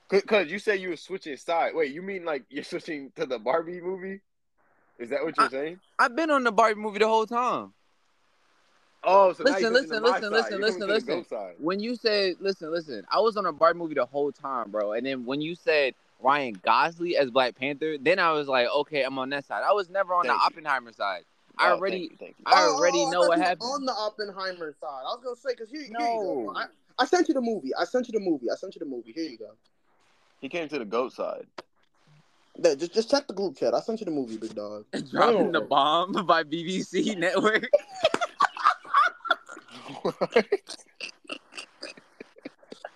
[0.10, 1.74] Cause, Cause you say you were switching side.
[1.76, 4.22] Wait, you mean like you're switching to the Barbie movie?
[4.98, 5.80] Is that what you're I- saying?
[6.00, 7.74] I've been on the Barbie movie the whole time.
[9.02, 10.32] Oh, so Listen, you're switching to listen, listen, side.
[10.32, 11.56] listen, listen, coming to the listen.
[11.60, 14.92] When you said, listen, listen, I was on a Barbie movie the whole time, bro.
[14.94, 19.04] And then when you said Ryan Gosling as Black Panther, then I was like, okay,
[19.04, 19.64] I'm on that side.
[19.66, 20.46] I was never on Thank the you.
[20.48, 21.24] Oppenheimer side.
[21.58, 22.44] I Oh, already, thank you, thank you.
[22.46, 23.62] I oh, already know thought what happened.
[23.72, 26.54] On the Oppenheimer side, I was gonna say because here, here you go.
[26.56, 26.66] I,
[26.98, 27.74] I sent you the movie.
[27.76, 28.48] I sent you the movie.
[28.52, 29.14] I sent you the movie.
[29.14, 29.52] Here you go.
[30.40, 31.46] He came to the goat side.
[32.62, 33.74] Yeah, just just check the group chat.
[33.74, 34.86] I sent you the movie, big dog.
[35.12, 37.70] Dropping the bomb by BBC Network.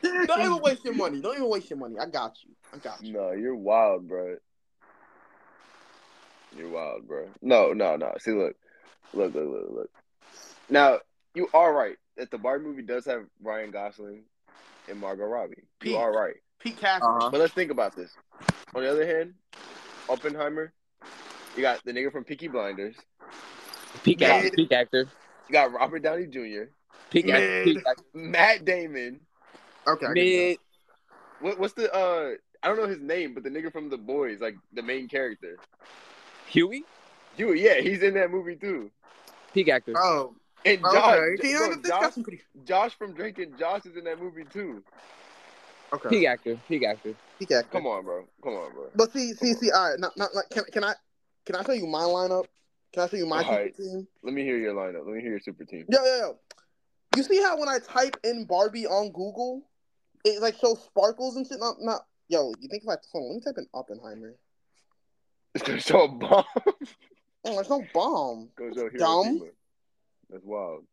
[0.02, 1.22] Don't even waste your money.
[1.22, 1.96] Don't even waste your money.
[2.00, 2.52] I got you.
[2.74, 3.14] I got you.
[3.14, 4.38] no, you're wild, bro.
[6.58, 7.28] You're wild, bro.
[7.42, 8.14] No, no, no.
[8.20, 8.56] See, look,
[9.14, 9.90] look, look, look, look.
[10.70, 11.00] Now
[11.34, 14.24] you are right that the Barbie movie does have Ryan Gosling
[14.90, 15.64] and Margot Robbie.
[15.84, 16.36] You are right.
[16.64, 17.06] Pete Cassidy.
[17.06, 17.30] Uh-huh.
[17.30, 18.12] But let's think about this.
[18.74, 19.34] On the other hand,
[20.08, 20.72] Oppenheimer,
[21.56, 22.96] you got the nigga from Peaky Blinders.
[24.04, 24.30] Peak Mid.
[24.30, 24.50] actor.
[24.56, 25.08] Peak actor.
[25.50, 26.72] You got Robert Downey Jr.,
[27.12, 27.64] Peak actor.
[27.66, 28.04] Peak actor.
[28.14, 29.20] Matt Damon.
[29.86, 30.08] Okay.
[30.14, 30.58] Mid.
[31.42, 32.32] What, what's the uh?
[32.64, 35.58] I don't know his name, but the nigga from The Boys, like the main character.
[36.48, 36.86] Huey.
[37.36, 38.90] You, yeah, he's in that movie too.
[39.54, 39.94] Peak actor.
[39.98, 41.48] Oh, And Josh, okay.
[41.50, 42.14] You know, bro, Josh.
[42.64, 44.82] Josh from Drake and Josh is in that movie too.
[45.94, 46.10] Okay.
[46.10, 46.60] Peak actor.
[46.68, 47.14] Peak actor.
[47.40, 47.70] Peak actor.
[47.72, 48.26] Come on, bro.
[48.44, 48.90] Come on, bro.
[48.96, 49.72] But see, see, see.
[49.72, 50.00] All right.
[50.00, 50.50] Not, not like.
[50.50, 50.94] Can, can I?
[51.46, 52.46] Can I show you my lineup?
[52.94, 53.76] Can I show you my All super right.
[53.76, 54.08] team?
[54.24, 55.06] Let me hear your lineup.
[55.06, 55.86] Let me hear your super team.
[55.90, 56.40] Yo, yo, yo.
[57.16, 59.64] You see how when I type in Barbie on Google,
[60.26, 61.60] it like shows sparkles and shit.
[61.60, 62.02] Not, not.
[62.28, 64.36] Yo, you think if I hold on, let me type in Oppenheimer.
[65.56, 66.46] It's gonna show a bomb.
[67.46, 68.50] Oh, there's no bomb.
[68.56, 69.42] Go Dumb.
[70.30, 70.86] That's wild.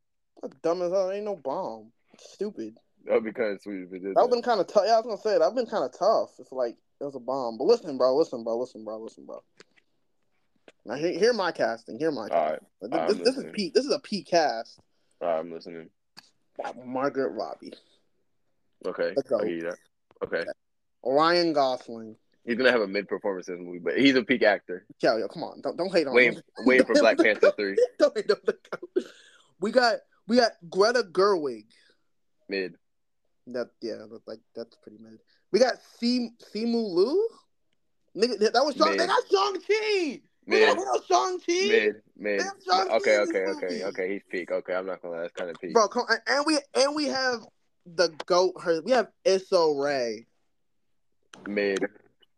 [0.43, 1.13] That's dumb as hell.
[1.13, 1.93] Ain't no bomb.
[2.19, 2.77] Stupid.
[3.07, 4.15] That would be kind of sweet if it did.
[4.15, 4.31] That.
[4.31, 4.85] been kind of tough.
[4.87, 6.31] Yeah, I was gonna say would been kind of tough.
[6.39, 7.57] It's like it was a bomb.
[7.59, 8.15] But listen, bro.
[8.17, 8.59] Listen, bro.
[8.59, 8.99] Listen, bro.
[8.99, 9.43] Listen, bro.
[10.85, 11.99] Now hear, hear my casting.
[11.99, 12.67] Hear my All casting.
[12.93, 13.53] right, This, this, this is.
[13.53, 13.75] Pete.
[13.75, 14.79] This is a Pete cast.
[15.21, 15.89] all right, I'm listening.
[16.85, 17.73] Margaret Robbie,
[18.87, 19.39] Okay, Let's go.
[19.39, 19.77] That.
[20.23, 20.45] Okay,
[21.03, 22.17] Ryan Gosling.
[22.45, 24.85] he's gonna have a mid performance in this movie, but he's a peak actor.
[25.01, 25.63] Yo, yo, come on.
[25.63, 26.43] Don't don't hate on Waiting, him.
[26.67, 27.77] waiting for Black Panther three.
[27.99, 28.57] don't hate on the.
[29.59, 29.97] We got
[30.29, 31.65] we got Greta Gerwig.
[32.51, 32.75] Mid,
[33.49, 35.19] That yeah, that, like that's pretty mid.
[35.53, 37.29] We got C Simu Liu.
[38.17, 38.97] Nigga, that was Shang.
[38.97, 40.21] They got Shang Chi.
[40.47, 41.69] mid, Shang Chi.
[41.69, 42.43] mid, mid.
[42.71, 44.13] Okay, okay, okay, okay.
[44.13, 44.51] He's peak.
[44.51, 45.23] Okay, I'm not gonna lie.
[45.23, 45.73] That's kind of peak.
[45.73, 47.41] Bro, come and we and we have
[47.87, 48.55] the goat.
[48.63, 50.27] Her we have Issa Rae.
[51.47, 51.85] Mid,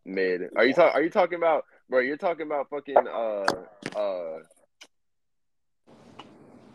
[0.05, 0.49] mid.
[0.55, 0.93] Are you talking?
[0.93, 1.99] Are you talking about, bro?
[1.99, 3.45] You're talking about fucking uh
[3.95, 4.39] uh.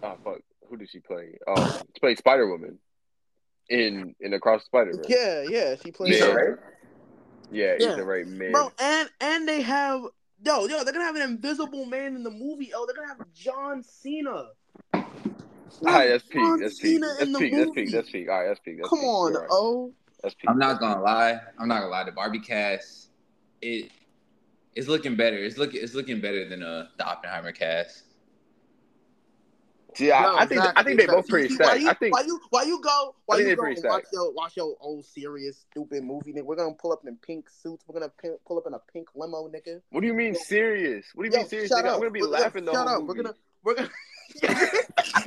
[0.00, 0.40] Oh fuck!
[0.68, 1.38] Who did she play?
[1.48, 2.78] Um, she played Spider Woman
[3.68, 5.06] in in Across the Spider Verse.
[5.08, 6.16] Yeah, yeah, she plays.
[6.16, 6.34] Issa her.
[6.34, 6.56] Rae?
[7.50, 7.92] Yeah, Yeah.
[7.92, 8.52] Ethan Ray mid.
[8.52, 10.02] Bro, and and they have
[10.44, 10.84] yo yo.
[10.84, 12.72] They're gonna have an Invisible Man in the movie.
[12.74, 14.48] Oh, they're gonna have John Cena.
[15.86, 16.40] All right, that's peak.
[16.40, 17.00] John That's peak.
[17.00, 17.52] Cena That's in peak.
[17.52, 17.84] That's movie.
[17.84, 17.92] peak.
[17.92, 18.28] That's peak.
[18.28, 18.76] All right, that's peak.
[18.78, 19.08] That's Come peak.
[19.08, 19.48] on, right.
[19.50, 19.92] oh.
[20.22, 20.50] That's peak.
[20.50, 21.38] I'm not gonna lie.
[21.58, 22.04] I'm not gonna lie.
[22.04, 23.10] The Barbie cast,
[23.62, 23.90] it,
[24.74, 25.36] it's looking better.
[25.36, 28.04] It's looking, it's looking better than uh the Oppenheimer cast.
[30.00, 31.30] I, No, I think I think they both exactly.
[31.30, 33.76] pretty See, why you, I think why you why you go why you go and
[33.76, 34.08] watch stacked.
[34.12, 36.44] your watch your old serious stupid movie nigga.
[36.44, 37.84] We're gonna pull up in pink suits.
[37.86, 39.80] We're gonna pin, pull up in a pink limo, nigga.
[39.90, 41.06] What do you mean serious?
[41.14, 41.72] What do you Yo, mean serious?
[41.72, 41.84] Nigga?
[41.86, 41.94] up.
[41.94, 43.02] I'm gonna be We're- laughing the shut whole up.
[43.04, 43.22] movie.
[43.64, 43.90] We're gonna we're gonna.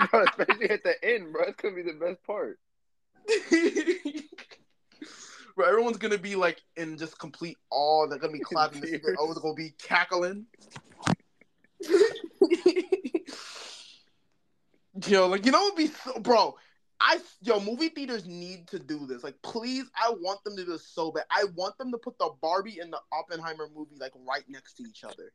[0.10, 1.42] bro, especially at the end, bro.
[1.48, 2.58] It's gonna be the best part.
[5.56, 8.06] Bro, everyone's gonna be like in just complete awe.
[8.06, 8.82] They're gonna be clapping.
[9.18, 10.46] Oh, they're gonna be cackling.
[15.06, 16.56] Yo, like you know, it'd be so, bro.
[17.00, 19.24] I yo, movie theaters need to do this.
[19.24, 21.24] Like, please, I want them to do this so bad.
[21.30, 24.82] I want them to put the Barbie and the Oppenheimer movie like right next to
[24.82, 25.32] each other.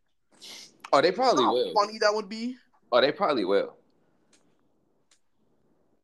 [0.93, 1.73] Oh, they probably How will.
[1.73, 2.57] funny that would be.
[2.91, 3.75] Oh, they probably will.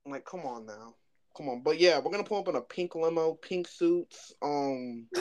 [0.05, 0.95] Like, come on now.
[1.37, 1.61] Come on.
[1.61, 4.33] But yeah, we're gonna pull up in a pink limo, pink suits.
[4.41, 5.07] Um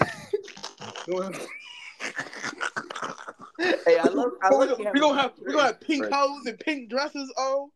[3.61, 4.33] Hey, I love.
[4.43, 7.33] I we're love gonna, we gonna have we gonna have pink hoes and pink dresses,
[7.37, 7.71] oh.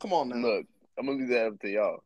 [0.00, 0.36] Come on now.
[0.36, 0.66] Look,
[0.98, 2.02] I'm gonna leave that up to y'all.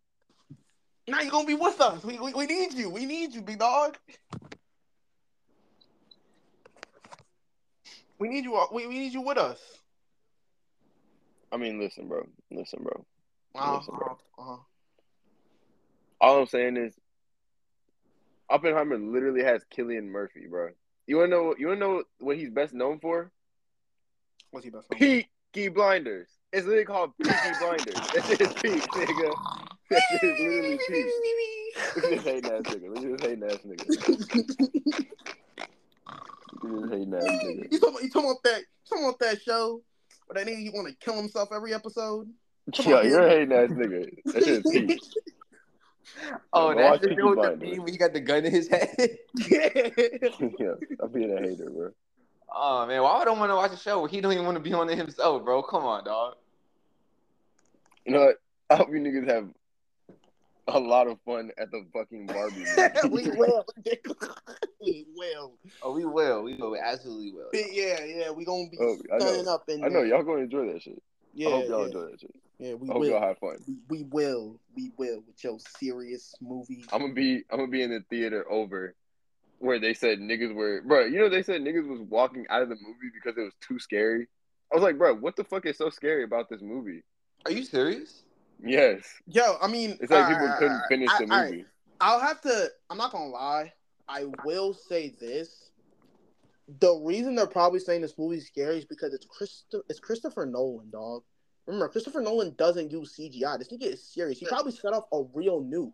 [1.09, 2.05] Now you're gonna be with us.
[2.05, 2.90] We, we, we need you.
[2.90, 3.97] We need you, big dog.
[8.18, 8.66] We need you.
[8.72, 9.59] We, we need you with us.
[11.51, 12.26] I mean, listen, bro.
[12.51, 13.05] Listen, bro.
[13.57, 14.18] Uh-huh, Listen, bro.
[14.39, 14.57] uh-huh.
[16.20, 16.95] All I'm saying is,
[18.49, 20.68] Oppenheimer literally has Cillian Murphy, bro.
[21.07, 21.55] You wanna know?
[21.59, 23.30] You wanna know what he's best known for?
[24.51, 24.90] What's he best?
[24.90, 26.28] known Peaky Blinders.
[26.53, 27.94] It's literally called Peaky Blinders.
[27.94, 29.32] That shit is peak, nigga.
[29.90, 31.07] That shit is literally peak.
[31.96, 32.88] Look at this hating ass nigga.
[32.88, 33.88] Look at this hating ass nigga.
[36.62, 37.72] Look at this hating ass nigga.
[37.72, 38.59] You talking, you talking about that?
[38.61, 39.82] You talking about that show
[40.26, 42.28] where that nigga he want to kill himself every episode?
[42.76, 44.11] Come Yo, on, you're a hating ass nigga.
[44.26, 45.01] That shit is peak.
[46.53, 47.71] Oh, Go that's watch the Peaky dude with the Blinders.
[47.71, 48.89] meme when he got the gun in his head.
[50.59, 51.91] yeah, I'm being a hater, bro.
[52.55, 54.57] oh man, why would I want to watch a show where he don't even want
[54.57, 55.63] to be on it himself, bro?
[55.63, 56.35] Come on, dog.
[58.05, 58.37] You know what?
[58.71, 59.49] I hope you niggas have
[60.69, 62.65] a lot of fun at the fucking Barbie.
[63.11, 63.65] we will.
[64.81, 65.53] we will.
[65.83, 66.43] Oh, we will.
[66.43, 66.71] We will.
[66.73, 67.51] We absolutely will.
[67.53, 68.31] Yeah, yeah.
[68.31, 69.17] We gonna be Oh, I
[69.51, 71.03] up and I know y'all gonna enjoy that shit.
[71.35, 72.35] Yeah, I hope y'all yeah, enjoy that shit.
[72.59, 72.74] yeah.
[72.74, 73.09] We I hope will.
[73.11, 73.57] y'all have fun.
[73.66, 74.61] We, we will.
[74.76, 76.85] We will with your serious movie.
[76.93, 78.95] I'm gonna be I'm gonna be in the theater over
[79.59, 82.68] where they said niggas were bro, you know they said niggas was walking out of
[82.68, 84.26] the movie because it was too scary.
[84.72, 87.03] I was like, bro, what the fuck is so scary about this movie?
[87.45, 88.22] Are you serious?
[88.62, 89.03] Yes.
[89.26, 91.41] Yo, I mean, It's like all people right, couldn't all right, finish I- the all
[91.41, 91.51] right.
[91.51, 91.64] movie.
[92.01, 92.68] I'll have to.
[92.89, 93.72] I'm not gonna lie.
[94.09, 95.70] I will say this.
[96.79, 100.91] The reason they're probably saying this movie's scary is because it's Christo- it's Christopher Nolan,
[100.91, 101.25] dog.
[101.66, 103.59] Remember, Christopher Nolan doesn't use CGI.
[103.59, 104.39] This nigga is serious.
[104.39, 105.93] He probably set off a real nuke.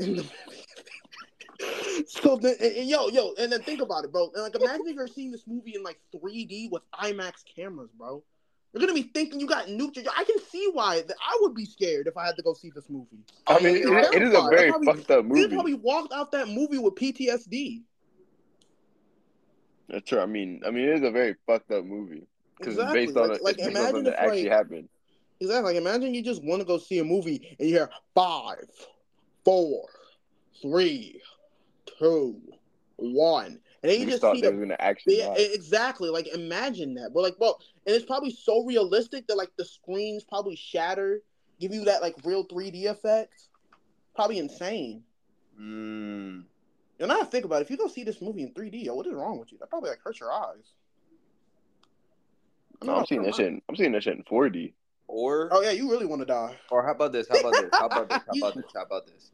[0.00, 2.04] in the movie.
[2.06, 4.30] so then, and- and yo, yo, and then think about it, bro.
[4.34, 8.22] And like, imagine if you're seeing this movie in like 3D with IMAX cameras, bro.
[8.72, 10.06] You're gonna be thinking you got nuked.
[10.16, 12.70] I can see why that I would be scared if I had to go see
[12.74, 13.24] this movie.
[13.46, 15.40] I mean, it, it is a very probably- fucked up movie.
[15.40, 17.82] You probably walked out that movie with PTSD.
[19.88, 20.20] That's true.
[20.20, 22.26] I mean, I mean, it is a very fucked up movie
[22.58, 23.04] because Exactly.
[23.04, 24.88] it's based on like, a, like based imagine something if that actually like happened.
[25.40, 25.74] exactly.
[25.74, 28.66] Like imagine you just want to go see a movie and you hear five,
[29.44, 29.88] four,
[30.60, 31.20] three,
[31.98, 32.40] two,
[32.96, 33.46] one,
[33.82, 36.10] and then you You just thought see the actually yeah, exactly.
[36.10, 40.24] Like imagine that, but like, well, and it's probably so realistic that like the screens
[40.24, 41.22] probably shatter,
[41.60, 43.32] give you that like real 3D effect.
[44.14, 45.04] Probably insane.
[45.58, 46.44] Mm.
[46.98, 47.64] You I think about it.
[47.66, 49.58] If you go see this movie in 3D, yo, what is wrong with you?
[49.58, 50.72] That probably like hurts your eyes.
[52.82, 53.46] I No, I'm seeing that shit.
[53.46, 54.72] In, I'm seeing that shit in 4D.
[55.06, 56.56] Or Oh yeah, you really want to die?
[56.70, 57.28] or how about this?
[57.28, 57.70] How about this?
[57.72, 58.22] How about this?
[58.26, 58.64] How about this?
[58.74, 59.30] How about this?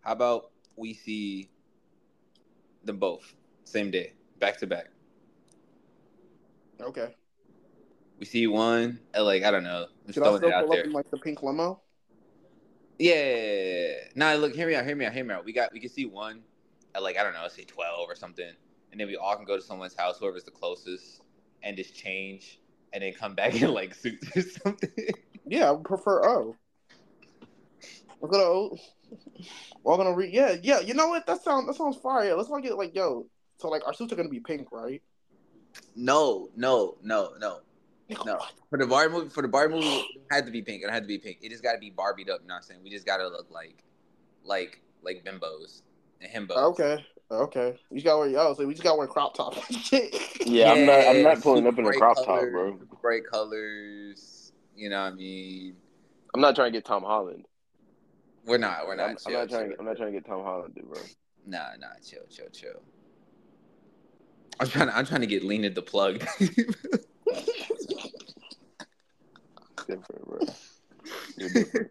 [0.00, 1.48] How about we see
[2.84, 3.34] them both
[3.64, 4.90] same day, back to back.
[6.80, 7.14] Okay.
[8.18, 9.86] We see one at like I don't know.
[10.06, 10.84] Just Should I throwing still it out pull up there.
[10.84, 11.80] in like the pink limo?
[12.98, 13.94] Yeah.
[14.14, 15.44] Nah, look, hear me out, hear me out, hear me out.
[15.44, 16.42] We got we can see one
[16.94, 18.50] at like I don't know, say twelve or something,
[18.90, 21.22] and then we all can go to someone's house, whoever's the closest,
[21.62, 22.60] and just change,
[22.92, 24.90] and then come back in like suits or something.
[25.46, 26.56] Yeah, I would prefer O.
[28.20, 28.78] We're gonna O.
[29.82, 30.32] We're gonna read.
[30.32, 30.80] Yeah, yeah.
[30.80, 31.26] You know what?
[31.26, 32.28] That sounds that sounds fire.
[32.28, 33.26] Yeah, let's not get like yo.
[33.58, 35.02] So like our suits are gonna be pink, right?
[35.96, 37.60] No, no, no, no.
[38.26, 38.38] No.
[38.68, 40.82] For the bar movie, for the bar movie, it had to be pink.
[40.82, 41.38] It had to be pink.
[41.40, 42.42] It just got to be Barbied up.
[42.42, 42.80] You know what I'm saying?
[42.82, 43.82] We just got to look like,
[44.44, 45.80] like, like bimbos
[46.22, 46.56] and himbos.
[46.56, 47.04] Okay.
[47.30, 47.78] Okay.
[47.90, 48.54] We just gotta wear yo.
[48.54, 49.58] So we just gotta wear crop tops.
[49.68, 50.14] and shit.
[50.46, 51.06] Yeah, I'm not.
[51.06, 52.78] I'm not pulling up in a crop colors, top, bro.
[52.78, 54.52] super Bright colors.
[54.76, 55.76] You know what I mean?
[56.34, 57.46] I'm not trying to get Tom Holland.
[58.44, 58.86] We're not.
[58.86, 59.10] We're not.
[59.10, 59.70] I'm, I'm not trying.
[59.70, 59.76] chill.
[59.78, 61.00] I'm not trying to get Tom Holland, dude, bro.
[61.46, 61.88] Nah, nah.
[62.04, 62.82] Chill, chill, chill.
[64.60, 64.88] I'm trying.
[64.88, 66.24] To, I'm trying to get lean the plug.
[69.86, 70.38] Different, bro.
[71.36, 71.90] You're different.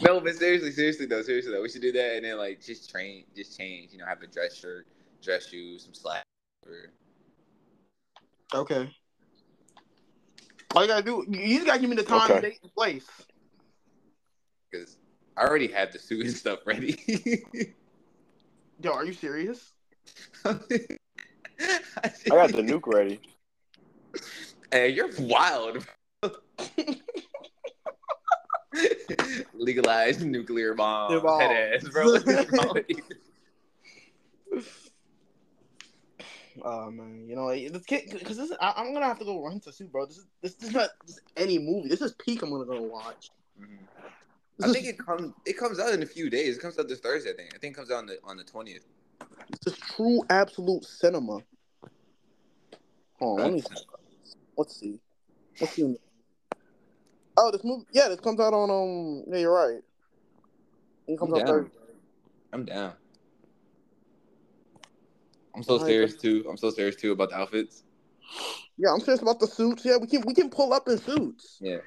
[0.00, 2.90] No, but seriously, seriously though, seriously though, we should do that and then like just
[2.90, 3.92] train, just change.
[3.92, 4.86] You know, have a dress shirt,
[5.22, 6.24] dress shoes, some slacks.
[6.66, 6.90] Or...
[8.60, 8.90] okay.
[10.74, 12.40] All you gotta do, you just gotta give me the time, Okay.
[12.40, 13.06] date, and place.
[14.70, 14.98] because
[15.36, 17.44] I already have the suit and stuff ready.
[18.82, 19.72] Yo, are you serious?
[20.44, 20.50] I
[21.60, 23.20] I got the nuke ready.
[24.70, 25.86] Hey, you're wild.
[29.66, 31.12] Legalized nuclear bomb.
[31.12, 31.40] Nuclear bomb.
[31.40, 32.12] Head ass, bro.
[32.12, 33.02] What's wrong with you?
[36.62, 39.60] Oh man, you know, this kid, because this, I, I'm gonna have to go run
[39.60, 40.06] to suit, bro.
[40.06, 41.88] This is this is not just any movie.
[41.88, 42.42] This is peak.
[42.42, 43.30] I'm gonna go watch.
[43.60, 43.78] Mhm.
[44.62, 45.34] I think it comes.
[45.44, 46.56] It comes out in a few days.
[46.56, 47.30] It comes out this Thursday.
[47.30, 47.54] I think.
[47.54, 48.86] I think it comes out on the on the twentieth.
[49.64, 51.40] this is true absolute cinema.
[53.18, 53.62] Hold on, let me
[54.56, 55.00] let's see.
[55.60, 55.98] Let's see.
[57.36, 59.24] Oh, this movie, yeah, this comes out on um.
[59.28, 59.82] Yeah, you're right.
[61.06, 61.54] It comes I'm out down.
[61.54, 61.78] Thursday.
[62.52, 62.92] I'm down.
[65.54, 66.44] I'm so Alright, serious too.
[66.48, 67.84] I'm so serious too about the outfits.
[68.78, 69.84] Yeah, I'm serious about the suits.
[69.84, 71.58] Yeah, we can we can pull up in suits.
[71.60, 71.78] Yeah.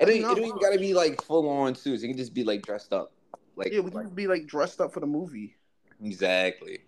[0.00, 0.62] I It don't it ain't mind.
[0.62, 2.02] gotta be like full on suits.
[2.02, 3.12] It can just be like dressed up.
[3.56, 5.56] Like Yeah, we can be like dressed up for the movie.
[6.02, 6.80] exactly.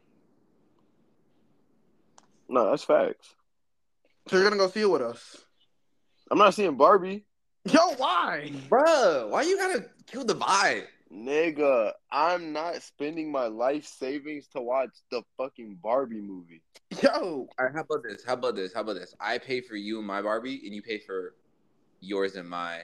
[2.49, 3.35] No, that's facts.
[4.29, 5.45] So you're gonna go see it with us?
[6.31, 7.25] I'm not seeing Barbie,
[7.65, 8.53] Yo, why?
[8.69, 10.87] Bruh, why you gotta kill the vibe?
[11.13, 11.93] nigga.
[12.11, 16.63] I'm not spending my life savings to watch the fucking Barbie movie.
[17.03, 18.25] Yo, All right, how about this?
[18.25, 18.73] How about this?
[18.73, 19.15] How about this?
[19.21, 21.35] I pay for you and my Barbie, and you pay for
[22.01, 22.81] yours and my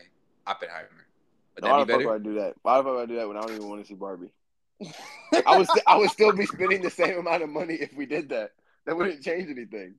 [0.47, 1.07] Oppenheimer.
[1.55, 2.21] Would Why that the be fuck would?
[2.21, 2.55] I do that?
[2.63, 4.33] Why the fuck would I do that when I don't even want to see Barbie?
[5.47, 8.05] I would st- I would still be spending the same amount of money if we
[8.07, 8.51] did that.
[8.85, 9.95] That wouldn't change anything.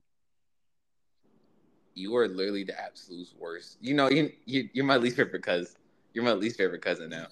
[1.98, 3.76] You are literally the absolute worst.
[3.80, 5.74] You know, you, you you're my least favorite cousin.
[6.14, 7.26] You're my least favorite cousin now.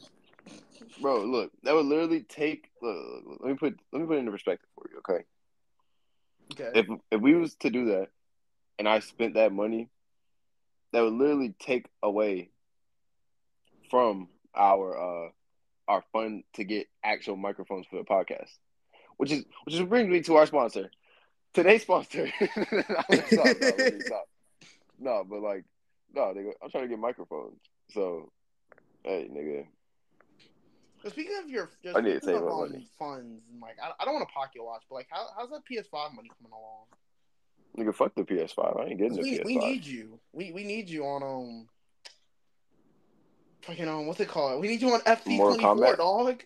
[1.01, 2.69] Bro, look, that would literally take.
[2.83, 5.25] Look, look, look, let me put let me put it into perspective for you, okay?
[6.53, 6.81] Okay.
[6.81, 8.09] If if we was to do that,
[8.77, 9.89] and I spent that money,
[10.93, 12.51] that would literally take away
[13.89, 15.31] from our uh
[15.87, 18.51] our fund to get actual microphones for the podcast,
[19.17, 20.91] which is which is brings me to our sponsor.
[21.55, 22.29] Today's sponsor.
[22.41, 22.75] I'm
[23.09, 24.29] gonna stop, let me stop.
[24.99, 25.64] No, but like,
[26.14, 27.61] no, nigga, I'm trying to get microphones.
[27.90, 28.30] So,
[29.05, 29.66] hey, nigga,
[31.03, 32.88] But speaking of your, I need to save my money.
[32.99, 35.62] funds, and like I, I don't want to pocket watch, but like how, how's that
[35.70, 36.86] PS5 money coming along?
[37.76, 38.80] nigga, fuck the PS5.
[38.80, 39.44] I ain't getting the We, PS5.
[39.44, 40.18] we need you.
[40.32, 41.68] We we need you on um.
[43.62, 44.61] Fucking um, what's it called?
[44.61, 46.42] We need you on FC twenty four, dog.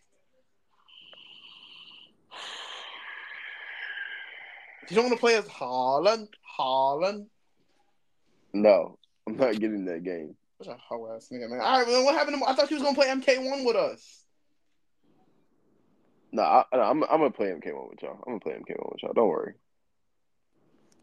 [4.89, 6.29] You don't want to play as Haaland,
[6.59, 7.27] Haaland.
[8.53, 10.35] No, I'm not getting that game.
[10.59, 11.61] Such a hoe ass nigga, man.
[11.61, 12.05] All right, man.
[12.05, 12.39] What happened?
[12.41, 14.25] To, I thought you was gonna play MK1 with us.
[16.33, 18.23] No, I, I'm I'm gonna play MK1 with y'all.
[18.27, 19.13] I'm gonna play MK1 with y'all.
[19.13, 19.55] Don't worry.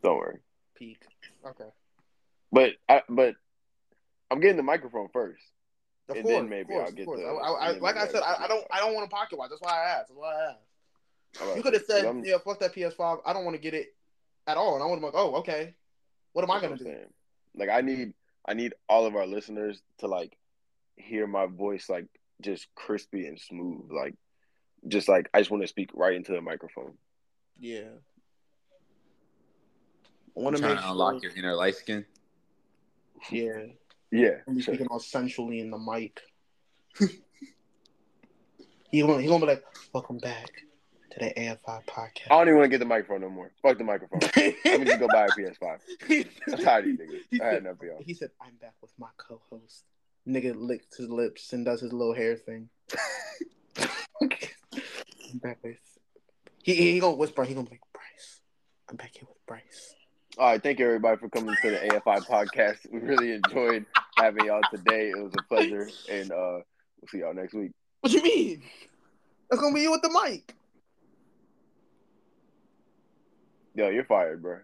[0.04, 0.40] Don't worry.
[0.76, 1.02] Peak.
[1.46, 1.70] Okay.
[2.52, 3.36] But I but
[4.32, 5.42] I'm getting the microphone first.
[6.10, 8.22] Of And course, then maybe course, I'll get the- I, I, I, like I said,
[8.24, 9.50] I, I don't, I don't want to pocket watch.
[9.50, 10.08] That's why I asked.
[10.08, 11.48] That's why I asked.
[11.50, 13.20] Right, You could have said, yeah, fuck that PS5.
[13.26, 13.94] I don't want to get it
[14.48, 14.76] at all.
[14.76, 15.76] And I would have been like, oh, okay.
[16.32, 16.96] What am I gonna what do?
[17.60, 17.70] I'm saying.
[17.70, 18.14] Like I need
[18.48, 20.38] I need all of our listeners to like
[20.96, 22.08] hear my voice like
[22.42, 23.92] just crispy and smooth.
[23.92, 24.16] Like
[24.88, 26.94] just like I just want to speak right into the microphone.
[27.60, 27.90] Yeah.
[30.36, 31.32] I want to make to unlock sure.
[31.32, 32.06] your inner light skin.
[33.32, 33.66] Yeah.
[34.12, 34.36] Yeah.
[34.48, 36.22] I'm speaking all sensually in the mic.
[38.92, 40.67] he gonna, he gonna be like, welcome back
[41.18, 42.28] to the AFI podcast.
[42.32, 43.52] I don't even want to get the microphone no more.
[43.62, 44.20] Fuck the microphone.
[44.66, 45.80] Let me just go buy a PS5.
[46.52, 47.22] I'm tired of you niggas.
[47.32, 48.04] He I had said- enough of y'all.
[48.04, 49.84] He said, I'm back with my co host.
[50.28, 52.70] Nigga licks his lips and does his little hair thing.
[54.22, 55.78] I'm back with.
[56.64, 58.42] He, he gonna whisper, he gonna be like, Bryce.
[58.90, 59.96] I'm back here with Bryce.
[60.38, 62.92] All right, thank you everybody for coming to the AFI podcast.
[62.92, 63.86] We really enjoyed
[64.18, 65.10] having y'all today.
[65.10, 66.60] It was a pleasure, and uh,
[67.00, 67.72] we'll see y'all next week.
[68.02, 68.62] What you mean?
[69.50, 70.54] That's gonna be you with the mic.
[73.78, 74.58] Yo, you're fired, bro.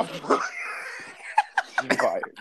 [0.00, 2.34] You're fired.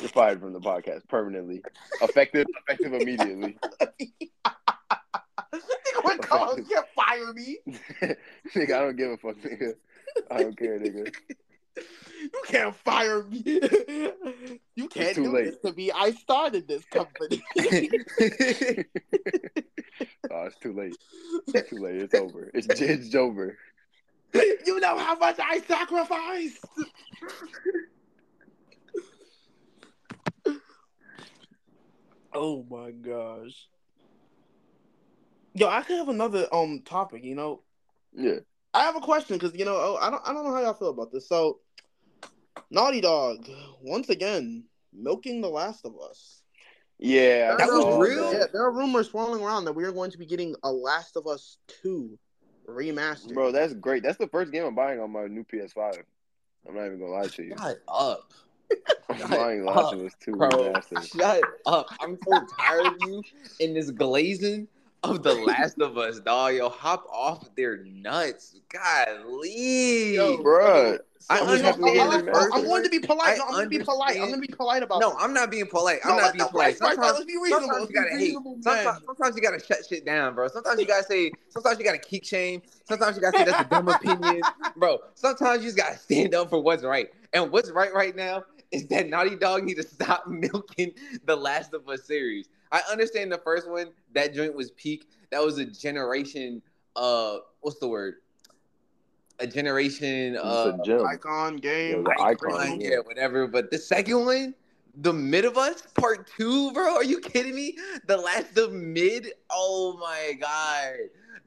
[0.00, 1.62] You're fired from the podcast permanently,
[2.00, 3.58] effective, effective immediately.
[3.82, 4.48] Nigga,
[6.00, 6.56] what call?
[6.56, 7.58] You can't fire me.
[8.54, 9.74] nigga, I don't give a fuck, nigga.
[10.30, 11.14] I don't care, nigga.
[11.76, 13.42] You can't fire me.
[14.76, 15.44] You can't do late.
[15.44, 15.92] this to me.
[15.92, 17.42] I started this company.
[20.28, 20.96] Oh, it's too late.
[21.54, 21.96] It's too late.
[21.96, 22.50] It's over.
[22.52, 23.56] It's it's over.
[24.34, 26.64] You know how much I sacrificed.
[32.34, 33.68] oh my gosh.
[35.54, 37.24] Yo, I could have another um topic.
[37.24, 37.62] You know,
[38.12, 38.40] Yeah.
[38.74, 40.74] I have a question because you know oh, I don't I don't know how y'all
[40.74, 41.28] feel about this.
[41.28, 41.60] So,
[42.70, 43.48] Naughty Dog
[43.80, 46.42] once again milking The Last of Us.
[46.98, 47.56] Yeah.
[47.56, 48.32] That was real?
[48.32, 51.16] Yeah, there are rumors swirling around that we are going to be getting a Last
[51.16, 52.18] of Us two
[52.68, 53.34] remastered.
[53.34, 54.02] Bro, that's great.
[54.02, 56.02] That's the first game I'm buying on my new PS5.
[56.68, 57.54] I'm not even gonna lie to you.
[57.56, 58.32] Shut up,
[59.08, 60.48] I'm shut buying Last of Us 2 bro.
[60.48, 61.16] remastered.
[61.16, 61.86] Shut up.
[62.00, 63.22] I'm so tired of you
[63.60, 64.68] in this glazing
[65.10, 66.54] of The Last of Us, dog.
[66.54, 68.56] Yo, hop off their nuts.
[68.68, 70.14] Golly.
[70.14, 70.98] Yo, Bruh,
[71.30, 72.48] I I'm No, happy no, with I'm, I'm, remaster.
[72.52, 73.34] I'm going to be polite.
[73.34, 74.20] I No, I'm to be polite.
[74.20, 75.14] I'm to be polite about No.
[75.18, 76.00] I'm not being polite.
[76.04, 76.78] I'm not being polite.
[76.78, 77.68] Sometimes, let's be reasonable.
[77.68, 78.34] sometimes you gotta hate.
[78.62, 80.48] Sometimes, sometimes you gotta shut shit down, bro.
[80.48, 81.32] Sometimes you gotta say.
[81.48, 82.62] Sometimes you gotta kick shame.
[82.84, 84.42] Sometimes you gotta say that's a dumb opinion,
[84.76, 84.98] bro.
[85.14, 87.08] Sometimes you just gotta stand up for what's right.
[87.32, 90.92] And what's right right now is that Naughty Dog need to stop milking
[91.24, 92.48] the Last of Us series.
[92.72, 93.88] I understand the first one.
[94.14, 95.08] That joint was peak.
[95.30, 96.62] That was a generation.
[96.94, 98.16] Uh, what's the word?
[99.38, 100.34] A generation.
[100.34, 101.06] It's Uh, a gem.
[101.06, 102.04] Icon game.
[102.06, 102.88] Yeah, icon, icon, yeah.
[102.90, 103.46] yeah, whatever.
[103.46, 104.54] But the second one,
[105.02, 106.94] the mid of us, part two, bro.
[106.94, 107.76] Are you kidding me?
[108.06, 109.28] The last of mid.
[109.50, 110.94] Oh my god.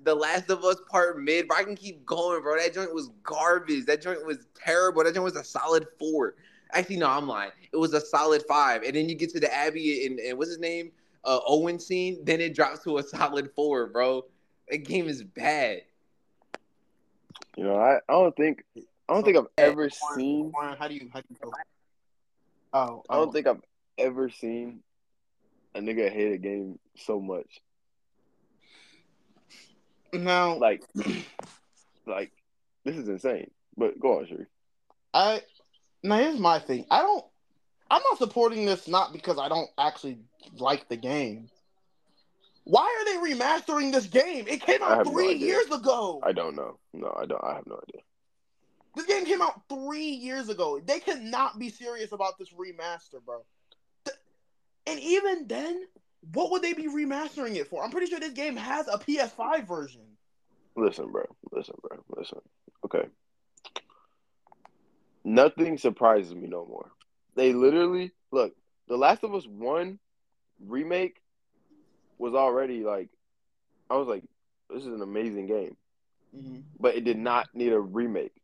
[0.06, 1.58] The Last of Us part mid, bro.
[1.58, 2.58] I can keep going, bro.
[2.58, 3.86] That joint was garbage.
[3.86, 5.04] That joint was terrible.
[5.04, 6.36] That joint was a solid four.
[6.72, 7.52] Actually, no, I'm lying.
[7.74, 8.84] It was a solid five.
[8.84, 10.92] And then you get to the Abby and, and what's his name?
[11.24, 12.24] Uh, Owen scene.
[12.24, 14.26] Then it drops to a solid four, bro.
[14.70, 15.82] That game is bad.
[17.58, 20.94] You know, I, I don't think I don't think I've ever seen Warren, how do
[20.94, 21.52] you how do you feel?
[22.72, 23.62] Oh, I don't think I've
[23.98, 24.82] ever seen
[25.76, 27.60] a nigga hate a game so much.
[30.14, 30.84] Now, Like,
[32.08, 32.32] like
[32.86, 33.52] this is insane.
[33.78, 34.46] But go on, Sherry.
[35.14, 35.42] I
[36.04, 36.86] now here's my thing.
[36.90, 37.26] I don't.
[37.92, 40.20] I'm not supporting this not because I don't actually
[40.58, 41.50] like the game.
[42.66, 44.46] Why are they remastering this game?
[44.48, 46.20] It came out have no three years ago.
[46.24, 46.78] I don't know.
[46.94, 47.44] No, I don't.
[47.44, 48.02] I have no idea.
[48.96, 50.80] This game came out three years ago.
[50.84, 53.44] They cannot be serious about this remaster, bro.
[54.86, 55.84] And even then,
[56.34, 57.84] what would they be remastering it for?
[57.84, 60.02] I'm pretty sure this game has a PS5 version.
[60.76, 61.24] Listen, bro.
[61.52, 61.98] Listen, bro.
[62.16, 62.40] Listen.
[62.86, 63.08] Okay.
[65.24, 66.92] Nothing surprises me no more.
[67.36, 68.54] They literally look.
[68.88, 70.00] The Last of Us One
[70.66, 71.22] remake
[72.18, 73.10] was already like,
[73.90, 74.24] I was like,
[74.70, 75.78] this is an amazing game,
[76.36, 76.60] mm-hmm.
[76.80, 78.36] but it did not need a remake,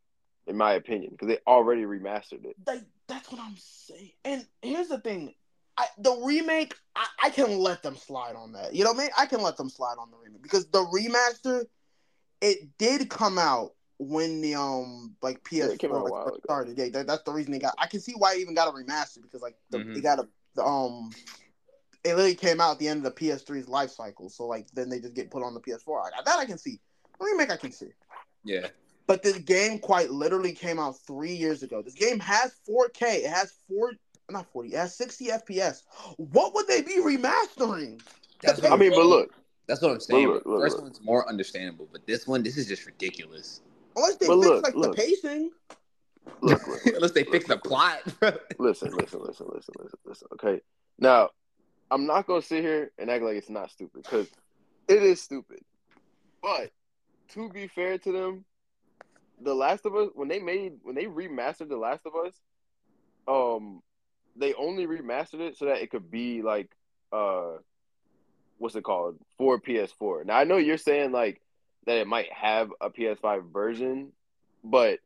[0.46, 2.56] in my opinion, because they already remastered it.
[2.66, 4.10] Like, that's what I'm saying.
[4.24, 5.34] And here's the thing.
[5.78, 8.74] I, the remake, I, I can let them slide on that.
[8.74, 9.10] You know what I mean?
[9.18, 11.66] I can let them slide on the remake because the remaster,
[12.40, 16.12] it did come out when the um like PS4 Yeah, it came out a like,
[16.12, 16.44] while first ago.
[16.44, 16.78] started.
[16.78, 17.74] Yeah, that, that's the reason they got.
[17.78, 19.92] I can see why it even got a remaster because like the, Mm-hmm.
[19.92, 19.96] Mhm.
[19.98, 21.10] it got a the, um.
[22.04, 24.88] It literally came out at the end of the PS3's life cycle, so like then
[24.88, 26.02] they just get put on the PS4.
[26.02, 26.78] Like, that I can see.
[27.18, 27.88] The remake I can see.
[28.44, 28.68] Yeah.
[29.08, 31.82] But this game quite literally came out three years ago.
[31.82, 33.24] This game has 4K.
[33.24, 33.92] It has four,
[34.30, 34.68] not 40.
[34.70, 35.82] It has 60 FPS.
[36.16, 38.00] What would they be remastering?
[38.42, 39.34] That's I I'm mean, but look,
[39.66, 40.28] That's what I'm saying.
[40.28, 40.84] look, The look, first look.
[40.84, 43.62] one's more understandable, but this one, this is just ridiculous.
[43.96, 44.96] Unless they But fix look, like look.
[44.96, 45.50] the pacing.
[46.42, 48.00] look, look, Unless they look, fix the plot.
[48.58, 50.28] listen, listen, listen, listen, listen, listen.
[50.34, 50.60] Okay,
[50.98, 51.30] now
[51.90, 54.28] I'm not gonna sit here and act like it's not stupid because
[54.88, 55.60] it is stupid.
[56.42, 56.70] But
[57.30, 58.44] to be fair to them,
[59.42, 62.34] The Last of Us when they made when they remastered The Last of Us,
[63.26, 63.80] um,
[64.36, 66.70] they only remastered it so that it could be like
[67.12, 67.52] uh,
[68.58, 70.26] what's it called for PS4.
[70.26, 71.40] Now I know you're saying like
[71.86, 74.12] that it might have a PS5 version,
[74.64, 74.98] but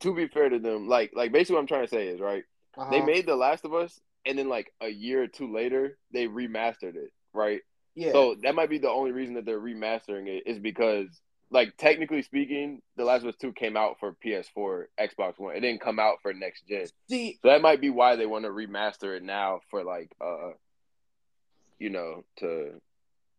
[0.00, 2.44] to be fair to them, like like basically what I'm trying to say is right.
[2.90, 3.06] They Uh-huh.
[3.06, 6.96] made The Last of Us, and then like a year or two later, they remastered
[6.96, 7.60] it, right?
[7.94, 8.12] yeah.
[8.12, 11.08] So that might be the only reason that they're remastering it is because,
[11.50, 15.56] like, technically speaking, The Last of Us Two came out for PS4, Xbox One.
[15.56, 18.44] It didn't come out for next gen, See, so that might be why they want
[18.44, 20.50] to remaster it now for like, uh,
[21.78, 22.80] you know, to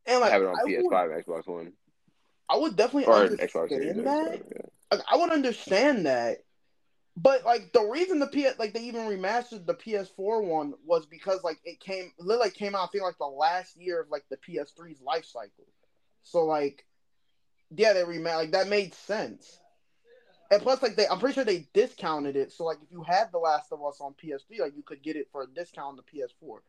[0.08, 1.74] and like have it on I PS5, would, Xbox One,
[2.50, 4.42] I would definitely or Xbox understand X, that.
[4.92, 5.00] yeah.
[5.10, 6.38] I would understand that.
[7.18, 11.44] But like the reason the PS like they even remastered the PS4 one was because
[11.44, 14.38] like it came literally came out I think like the last year of like the
[14.38, 15.66] PS3's life cycle.
[16.24, 16.86] So like
[17.76, 19.60] yeah, they remastered like that made sense.
[20.52, 22.52] And plus like they I'm pretty sure they discounted it.
[22.52, 25.16] So like if you had The Last of Us on PS3, like you could get
[25.16, 26.60] it for a discount on the PS4.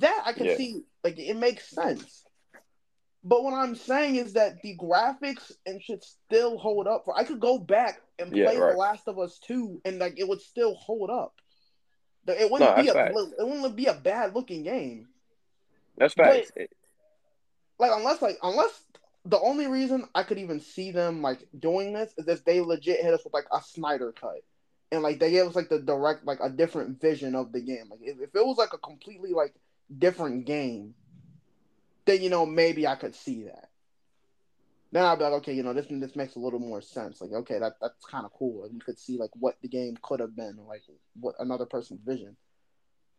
[0.00, 0.56] That I can Yeah.
[0.56, 2.24] see like it makes sense.
[3.24, 7.06] But what I'm saying is that the graphics and should still hold up.
[7.06, 8.72] For I could go back and play Yeah, right.
[8.72, 11.34] The Last of Us Two, and like it would still hold up.
[12.26, 15.08] It wouldn't No, be a that's it wouldn't be a bad looking game.
[15.96, 16.52] That's facts.
[17.78, 18.82] Like unless like unless
[19.24, 23.00] the only reason I could even see them like doing this is if they legit
[23.00, 24.42] hit us with like a Snyder cut.
[24.92, 27.88] And like they gave us like the direct like a different vision of the game.
[27.90, 29.54] Like if, if it was like a completely like
[29.98, 30.94] different game,
[32.06, 33.68] then you know maybe I could see that.
[34.92, 37.20] Then I'd be like, okay, you know, this this makes a little more sense.
[37.20, 38.62] Like, okay, that that's kind of cool.
[38.62, 40.82] Like, you could see like what the game could have been, like
[41.18, 42.36] what another person's vision.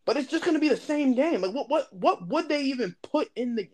[0.05, 1.41] But it's just gonna be the same game.
[1.41, 3.67] Like, what what what would they even put in the?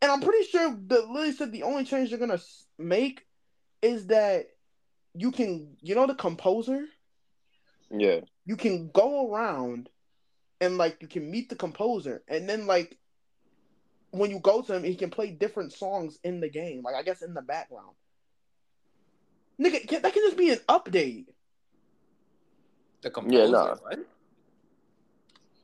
[0.00, 2.40] And I'm pretty sure that Lily said the only change they're gonna
[2.78, 3.26] make
[3.82, 4.46] is that
[5.14, 6.86] you can, you know, the composer
[7.90, 9.88] yeah, you can go around
[10.60, 12.98] and like you can meet the composer and then like
[14.18, 17.02] when you go to him he can play different songs in the game like i
[17.02, 17.94] guess in the background
[19.60, 21.26] nigga can- that can just be an update
[23.02, 23.42] The composer.
[23.44, 23.74] Yeah, nah.
[23.76, 23.98] What?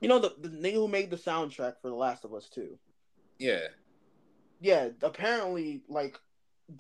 [0.01, 2.79] you know the, the nigga who made the soundtrack for the last of us 2
[3.39, 3.69] Yeah.
[4.61, 6.19] yeah apparently like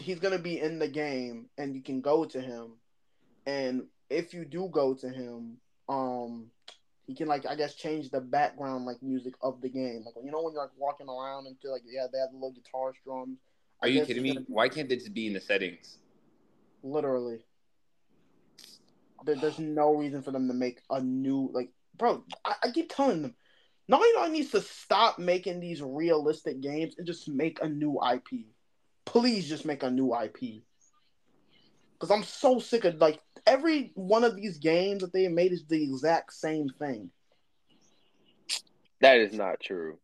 [0.00, 2.72] he's gonna be in the game and you can go to him
[3.46, 5.56] and if you do go to him
[5.88, 6.50] um
[7.10, 10.30] he can like i guess change the background like music of the game like you
[10.32, 12.94] know when you're like walking around and feel like yeah they have the little guitar
[13.00, 13.38] strums
[13.82, 14.44] I Are you kidding me?
[14.44, 15.98] gonna Why can't this be in the settings?
[16.82, 17.40] literally
[19.24, 22.94] there, there's no reason for them to make a new like bro I, I keep
[22.94, 23.36] telling them
[23.88, 28.46] Naughty Dog needs to stop making these realistic games and just make a new IP.
[29.04, 30.62] Please just make a new IP.
[31.94, 35.64] Because I'm so sick of like every one of these games that they made is
[35.66, 37.10] the exact same thing.
[39.00, 39.98] that is not true.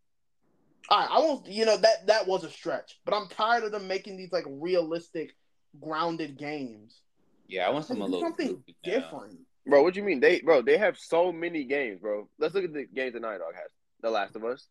[0.88, 1.46] All right, I won't.
[1.46, 4.44] You know that that was a stretch, but I'm tired of them making these like
[4.46, 5.34] realistic,
[5.80, 7.00] grounded games.
[7.48, 9.40] Yeah, I want some a little something different.
[9.66, 10.20] Bro, what do you mean?
[10.20, 12.28] They bro, they have so many games, bro.
[12.38, 13.70] Let's look at the games that Naughty Dog has.
[14.02, 14.68] The Last of Us,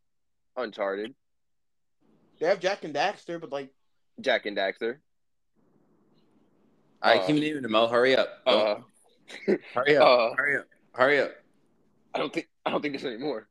[0.55, 1.13] Uncharted,
[2.39, 3.71] They have Jak and Daxter, but like
[4.21, 4.97] Jak and Daxter.
[7.05, 7.71] All right, Uh, keep naming them.
[7.71, 8.39] Mo, hurry up.
[8.47, 8.75] Uh,
[9.73, 10.07] hurry up.
[10.07, 10.65] uh, hurry up.
[10.93, 11.31] Hurry up.
[12.13, 13.47] I don't think I don't think there's any more.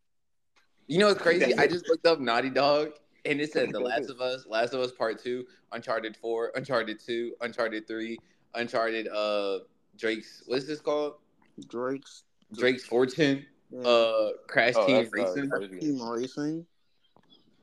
[0.88, 1.54] You know what's crazy?
[1.56, 2.90] I just looked up Naughty Dog
[3.24, 6.98] and it said The Last of Us, Last of Us Part Two, Uncharted Four, Uncharted
[6.98, 8.18] Two, Uncharted Three,
[8.54, 9.60] Uncharted uh
[9.96, 11.14] Drake's what is this called?
[11.68, 12.24] Drake's
[12.58, 15.50] Drake's Fortune, yeah, uh Crash Oh, Team uh, Racing.
[15.50, 15.78] crazy.
[15.78, 16.66] Team Racing.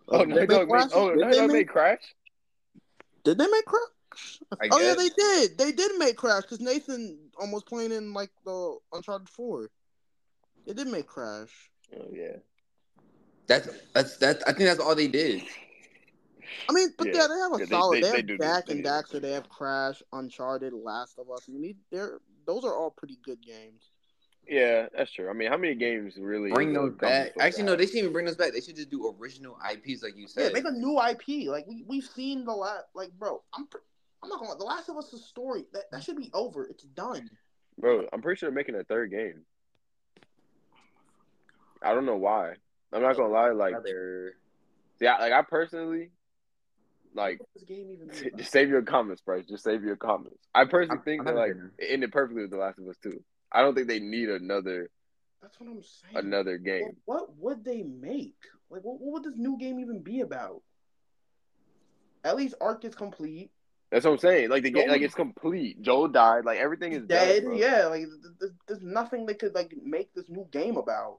[0.08, 2.02] Oh, Night did they Dog make made, oh, Did Night they make- made Crash.
[3.24, 3.82] Did they make Crash?
[4.62, 5.58] I Oh yeah, they did.
[5.58, 9.70] They did make Crash because Nathan almost playing in like the Uncharted Four.
[10.66, 11.72] They did make Crash.
[11.96, 12.38] Oh yeah.
[13.48, 15.42] That's that's that's I think that's all they did.
[16.70, 17.14] I mean, but Yeah.
[17.16, 17.96] yeah, they have a Yeah, solid.
[17.96, 18.90] they- They, they have do- Jack they and do.
[18.90, 19.22] Daxter.
[19.22, 21.46] They have Crash, Uncharted, Last of Us.
[21.48, 23.90] I mean, they're those are all pretty good games.
[24.48, 25.30] Yeah, that's true.
[25.30, 27.28] I mean, how many games really Bring is a those back.
[27.28, 28.52] supposed to Actually, no, they shouldn't even bring those back.
[28.54, 30.42] They should just do original IPs like you said.
[30.42, 30.54] Yeah, said.
[30.54, 31.48] make a new IP.
[31.50, 32.86] Like we we've seen the last.
[32.96, 33.78] Like, bro, I'm pr-
[34.24, 34.58] I'm not gonna.
[34.58, 36.66] The Last of Us' is a story that that should be over.
[36.66, 37.30] It's done.
[37.80, 39.42] Bro, I'm pretty sure they're making a third game.
[41.82, 42.54] I don't know why.
[42.94, 43.50] I'm not gonna lie.
[43.52, 44.34] Like, Brother.
[45.00, 46.12] yeah, like I personally,
[47.16, 49.42] like, What this game even just save your comments, bro.
[49.42, 50.38] Just save your comments.
[50.54, 52.88] I personally I'm- think I'm that like gonna- it ended perfectly with The Last of
[52.88, 53.24] Us too.
[53.52, 54.90] I don't think they need another
[55.42, 56.16] That's what I'm saying.
[56.26, 56.98] another What, game.
[57.06, 58.36] what would they make?
[58.70, 60.62] Like, what, what would this new game even be about?
[62.24, 63.50] At least arc is complete.
[63.92, 64.50] That's what I'm saying.
[64.50, 65.82] Like the game, like it's complete.
[65.82, 66.46] Joe died.
[66.46, 67.44] Like everything is Dead.
[67.44, 67.60] done, bro.
[67.60, 71.18] yeah, like th- th- there's nothing they could like make this new game about.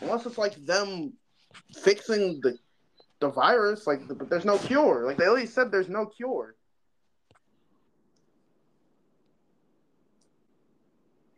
[0.00, 1.12] Unless it's like them
[1.72, 2.58] fixing the
[3.20, 5.04] the virus, like but there's no cure.
[5.06, 6.56] Like they already said, there's no cure.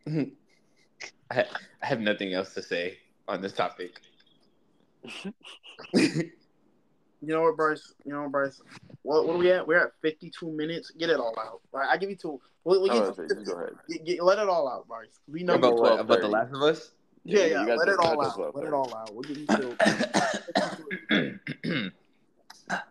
[0.09, 0.25] I,
[1.31, 1.45] I
[1.81, 2.97] have nothing else to say
[3.27, 4.01] on this topic.
[7.21, 7.93] You know what, Bryce?
[8.05, 8.61] You know what, Bryce?
[9.01, 9.67] What, what are we at?
[9.67, 10.91] We're at 52 minutes.
[10.91, 11.59] Get it all out.
[11.73, 12.39] All right, I give you two.
[12.63, 13.73] We'll, we'll Oh, get, okay, just go ahead.
[13.89, 15.19] get- get- let it all out, Bryce.
[15.27, 15.55] We know.
[15.55, 15.99] about what?
[15.99, 16.91] About the Last of Us?
[17.25, 17.61] Yeah, Yeah, yeah.
[17.61, 18.35] you guys Let it all out.
[18.37, 19.13] go Let it all out.
[19.13, 19.75] We'll give you two.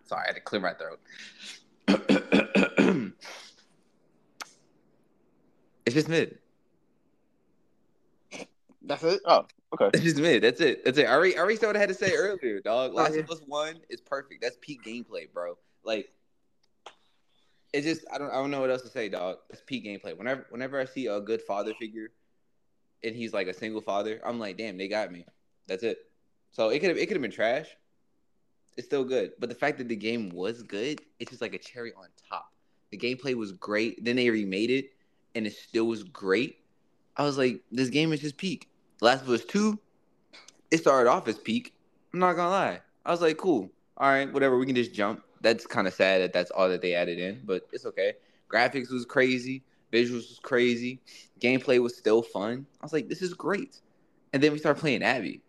[0.04, 1.00] Sorry, I had to clear my throat.
[5.86, 6.38] it's just mid.
[8.88, 9.20] That's it.
[9.26, 9.90] Oh, okay.
[9.92, 10.38] It's just me.
[10.38, 10.84] That's it.
[10.84, 11.06] That's it.
[11.06, 12.94] I already, I already said what I had to say earlier, dog.
[12.94, 14.42] Last of Us One is perfect.
[14.42, 15.58] That's peak gameplay, bro.
[15.84, 16.10] Like,
[17.74, 19.36] it's just I don't I don't know what else to say, dog.
[19.50, 20.16] It's peak gameplay.
[20.16, 22.08] Whenever whenever I see a good father figure,
[23.04, 25.26] and he's like a single father, I'm like, damn, they got me.
[25.66, 25.98] That's it.
[26.50, 27.68] So it could have it could have been trash.
[28.78, 31.58] It's still good, but the fact that the game was good, it's just like a
[31.58, 32.52] cherry on top.
[32.90, 34.02] The gameplay was great.
[34.02, 34.92] Then they remade it,
[35.34, 36.60] and it still was great.
[37.16, 38.67] I was like, this game is just peak.
[39.00, 39.78] Last of Us Two,
[40.70, 41.74] it started off as peak.
[42.12, 42.80] I'm not gonna lie.
[43.04, 43.70] I was like, cool.
[43.96, 44.58] All right, whatever.
[44.58, 45.22] We can just jump.
[45.40, 48.14] That's kind of sad that that's all that they added in, but it's okay.
[48.52, 49.62] Graphics was crazy.
[49.92, 51.00] Visuals was crazy.
[51.40, 52.66] Gameplay was still fun.
[52.80, 53.80] I was like, this is great.
[54.32, 55.40] And then we started playing Abby.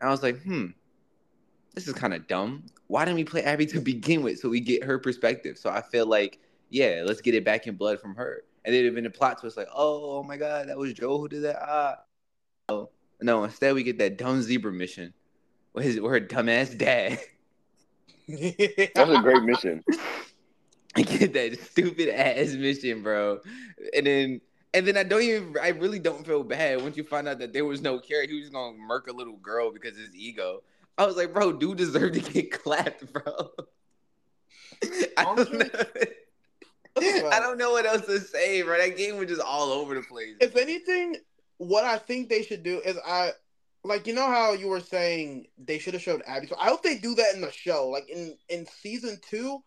[0.00, 0.66] And I was like, hmm,
[1.74, 2.64] this is kind of dumb.
[2.88, 5.56] Why didn't we play Abby to begin with so we get her perspective?
[5.58, 6.38] So I feel like,
[6.70, 8.42] yeah, let's get it back in blood from her.
[8.64, 11.28] And then been a plot twist like, oh, oh my God, that was Joe who
[11.28, 11.58] did that.
[11.62, 11.98] Ah.
[12.68, 12.90] Oh.
[13.20, 15.14] No, instead we get that dumb zebra mission
[15.72, 17.18] with, his, with her dumbass dad.
[18.28, 19.84] That's a great mission.
[20.96, 23.40] I get that stupid ass mission, bro.
[23.94, 24.40] And then
[24.72, 27.52] and then I don't even I really don't feel bad once you find out that
[27.52, 28.26] there was no care.
[28.26, 30.62] He was just gonna murk a little girl because of his ego.
[30.98, 33.50] I was like, bro, dude deserved to get clapped, bro.
[35.18, 35.68] I don't know.
[37.30, 38.78] I don't know what else to say, bro.
[38.78, 40.36] That game was just all over the place.
[40.40, 41.16] if anything,
[41.58, 43.32] what I think they should do is I
[43.84, 46.46] like you know how you were saying they should have showed Abby.
[46.46, 47.88] So I hope they do that in the show.
[47.88, 49.62] Like in in season two,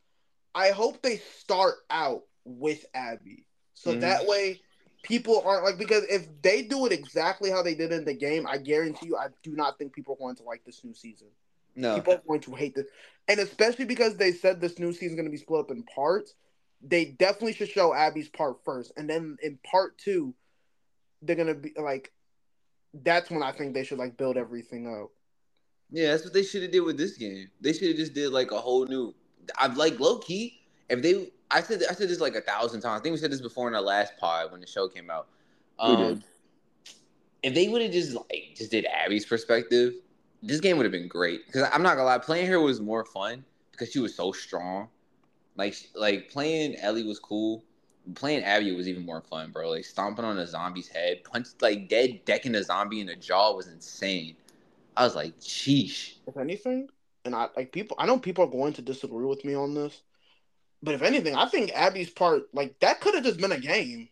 [0.54, 3.46] I hope they start out with Abby.
[3.74, 4.02] So Mhm.
[4.02, 4.62] that way
[5.04, 8.46] people aren't like because if they do it exactly how they did in the game,
[8.48, 11.28] I guarantee you I do not think people are going to like this new season.
[11.76, 11.96] No.
[11.96, 12.88] People are going to hate this.
[13.28, 15.84] And especially because they said this new season is going to be split up in
[15.84, 16.34] parts,
[16.82, 18.92] they definitely should show Abby's part first.
[18.98, 20.34] And then in part two,
[21.22, 22.12] they're going to be like,
[23.04, 25.12] that's when I think they should like build everything up.
[25.92, 27.50] Yeah, that's what they should have did with this game.
[27.62, 29.14] They should have just did like a whole new.
[29.58, 30.62] I've like low key.
[30.90, 33.00] If they, I said, I said this like a thousand times.
[33.00, 35.28] I think we said this before in our last pod when the show came out.
[35.80, 36.24] We Um, did.
[37.44, 39.94] if they would have just like just did Abby's perspective,
[40.44, 43.06] this game would have been great because I'm not gonna lie, playing her was more
[43.06, 44.90] fun because she was so strong.
[45.56, 47.64] Like like playing Ellie was cool.
[48.16, 49.70] Playing Abby was even more fun, bro.
[49.70, 53.54] Like stomping on a zombie's head, punch like dead decking a zombie in the jaw
[53.54, 54.36] was insane.
[54.98, 56.14] I was like, sheesh.
[56.28, 56.90] If anything,
[57.26, 60.02] and I like people, I know people are going to disagree with me on this,
[60.82, 64.10] but if anything, I think Abby's part, like that, could have just been a game.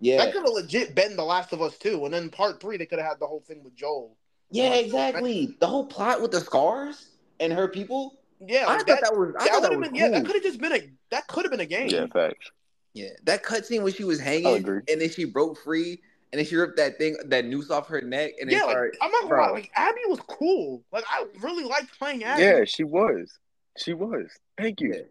[0.00, 2.78] Yeah, That could have legit been The Last of Us too, and then part three
[2.78, 4.16] they could have had the whole thing with Joel.
[4.50, 5.56] yeah, exactly.
[5.60, 8.18] The whole plot with the scars and her people.
[8.40, 9.34] Yeah, I like, thought that, was.
[9.38, 9.94] I that thought that was been.
[9.94, 10.90] Yeah, that could have just been a.
[11.10, 11.88] That could have been a game.
[11.90, 12.50] Yeah, facts.
[12.92, 16.00] Yeah, that cutscene when she was hanging and then she broke free
[16.32, 18.96] and then she ripped that thing, that noose off her neck, and then Yeah, like.
[19.00, 19.50] I'm not gonna lie.
[19.50, 20.82] Like Abby was cool.
[20.92, 22.42] Like I really liked playing Abby.
[22.42, 23.38] Yeah, she was.
[23.76, 24.26] She was.
[24.56, 24.94] Thank you.
[24.94, 25.02] Yeah.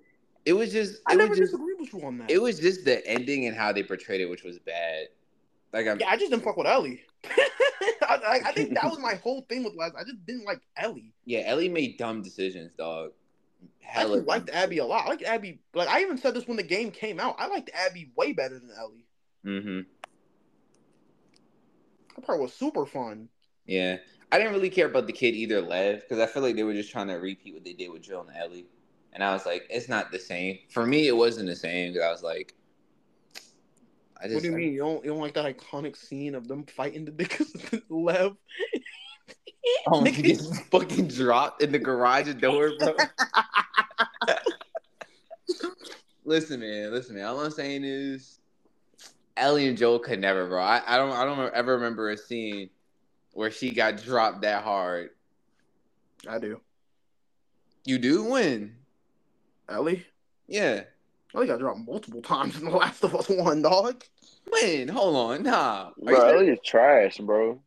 [0.45, 1.01] It was just.
[1.07, 1.51] I never was just.
[1.51, 2.31] disagreed with you on that.
[2.31, 5.07] It was just the ending and how they portrayed it, which was bad.
[5.73, 5.99] Like I'm.
[5.99, 7.01] yeah, I just didn't fuck with Ellie.
[7.25, 9.95] I, I, I think that was my whole thing with last.
[9.99, 11.13] I just didn't like Ellie.
[11.25, 13.11] Yeah, Ellie made dumb decisions, dog.
[13.83, 15.05] I actually liked Abby a lot.
[15.05, 15.59] I liked Abby.
[15.73, 17.35] Like I even said this when the game came out.
[17.39, 19.05] I liked Abby way better than Ellie.
[19.45, 19.79] Mm-hmm.
[22.15, 23.29] That part was super fun.
[23.65, 23.97] Yeah,
[24.31, 26.73] I didn't really care about the kid either, Lev, because I feel like they were
[26.73, 28.65] just trying to repeat what they did with Jill and Ellie,
[29.13, 30.59] and I was like, it's not the same.
[30.69, 31.93] For me, it wasn't the same.
[31.93, 32.55] 'cause I was like,
[34.21, 34.35] I just.
[34.35, 34.73] what do you mean?
[34.73, 38.35] You don't you don't like that iconic scene of them fighting the niggas Lev?
[39.87, 42.95] Oh, he Niggas- gets fucking dropped in the garage door, bro.
[46.25, 47.25] listen, man, listen, man.
[47.25, 48.39] All I'm saying is,
[49.37, 50.61] Ellie and Joel could never, bro.
[50.61, 52.69] I, I don't, I don't ever remember a scene
[53.33, 55.11] where she got dropped that hard.
[56.27, 56.59] I do.
[57.85, 58.75] You do win,
[59.67, 60.05] Ellie?
[60.47, 60.83] yeah.
[61.35, 64.03] Ellie got dropped multiple times in The Last of Us One, dog.
[64.51, 64.87] Win.
[64.87, 65.89] Hold on, nah.
[65.89, 66.33] Are Bro, serious?
[66.33, 67.61] Ellie is trash, bro.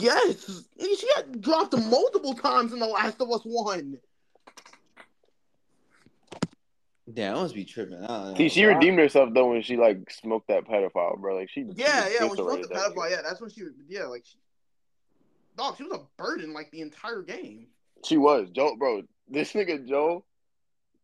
[0.00, 3.98] Yes, she got dropped multiple times in The Last of Us One.
[7.12, 8.04] Damn, I must be tripping.
[8.04, 8.34] I.
[8.36, 11.36] See, she redeemed herself though when she like smoked that pedophile, bro.
[11.36, 11.62] Like she.
[11.74, 12.24] Yeah, she yeah.
[12.24, 13.62] When she eviscerated went to that pedophile, yeah, that's when she.
[13.88, 14.36] Yeah, like, she,
[15.56, 17.68] dog, she was a burden like the entire game.
[18.04, 19.02] She was Joe, bro.
[19.26, 20.24] This nigga Joe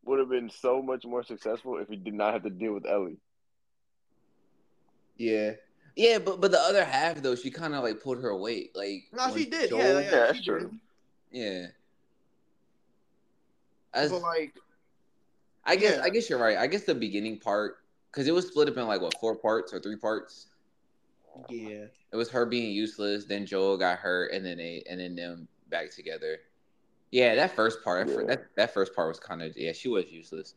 [0.04, 2.84] would have been so much more successful if he did not have to deal with
[2.86, 3.16] Ellie.
[5.16, 5.52] Yeah,
[5.96, 8.74] yeah, but but the other half though, she kind of like pulled her weight.
[8.74, 9.70] Like, No, she did.
[9.70, 10.60] Joel- yeah, yeah, that's true.
[10.60, 10.78] did.
[11.32, 11.66] yeah.
[13.92, 14.54] As, But like,
[15.64, 16.02] I guess Yeah.
[16.02, 16.56] I guess you're right.
[16.58, 17.76] I guess the beginning part
[18.10, 20.46] because it was split up in like what four parts or three parts.
[21.48, 25.14] yeah, It was her being useless, then Joel got hurt, and then they and then
[25.16, 26.38] them back together.
[27.12, 28.22] Yeah, that first part, Yeah.
[28.26, 30.54] that, that first part was kind of yeah, she was useless.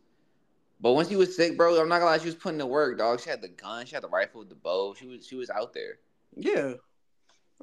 [0.80, 2.98] But once she was sick, bro, I'm not gonna lie, she was putting in work,
[2.98, 3.22] dog.
[3.22, 4.94] She had the gun, she had the rifle, the bow.
[4.94, 6.00] She was she was out there.
[6.36, 6.74] yeah.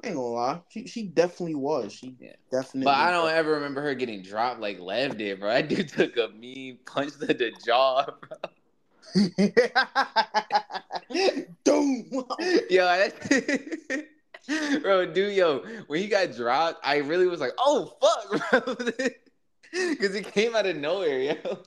[0.03, 1.93] I ain't gonna lie, she she definitely was.
[1.93, 2.33] She Yeah.
[2.51, 2.85] definitely.
[2.85, 5.49] But I don't ever remember her getting dropped like Lev did, bro.
[5.49, 8.37] That dude took a mean punch to the jaw, bro.
[11.63, 12.05] Doom.
[12.69, 14.05] Yo, that,
[14.81, 18.75] bro, dude, yo, when he got dropped, I really was like, oh fuck, bro,
[19.71, 21.59] because it came out of nowhere, yo.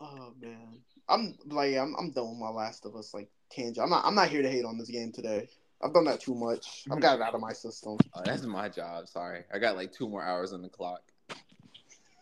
[0.00, 3.78] Oh man, I'm like I'm I'm done with my Last of Us like tangent.
[3.78, 5.48] I'm not I'm not here to hate on this game today.
[5.82, 6.84] I've done that too much.
[6.90, 7.98] I've got it out of my system.
[8.14, 9.08] Oh, that's my job.
[9.08, 11.02] Sorry, I got like two more hours on the clock.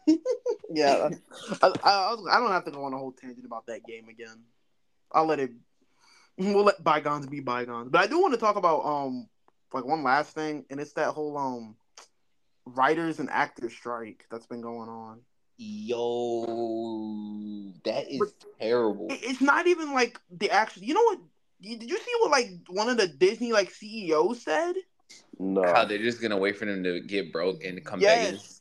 [0.70, 1.08] Yeah,
[1.62, 4.08] I, I, I I don't have to go on a whole tangent about that game
[4.08, 4.42] again.
[5.12, 5.52] I'll let it.
[6.36, 7.90] We'll let bygones be bygones.
[7.90, 9.28] But I do want to talk about um
[9.72, 11.76] like one last thing, and it's that whole um
[12.66, 15.20] writers and actors strike that's been going on.
[15.56, 16.44] Yo,
[17.84, 19.06] that is But- terrible.
[19.10, 20.82] It's not even like the actual.
[20.84, 21.18] You know what?
[21.62, 24.74] Did you see what like one of the Disney like CEOs said?
[25.38, 25.62] No.
[25.62, 28.28] How they're just gonna wait for them to get broke and come back.
[28.28, 28.34] in.
[28.34, 28.60] Yes.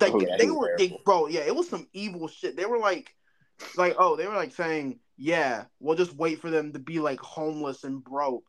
[0.00, 1.26] Like Oh, they were, they, bro.
[1.26, 2.56] Yeah, it was some evil shit.
[2.56, 3.14] They were like,
[3.76, 7.20] like, oh, they were like saying, yeah, we'll just wait for them to be like
[7.20, 8.46] homeless and broke,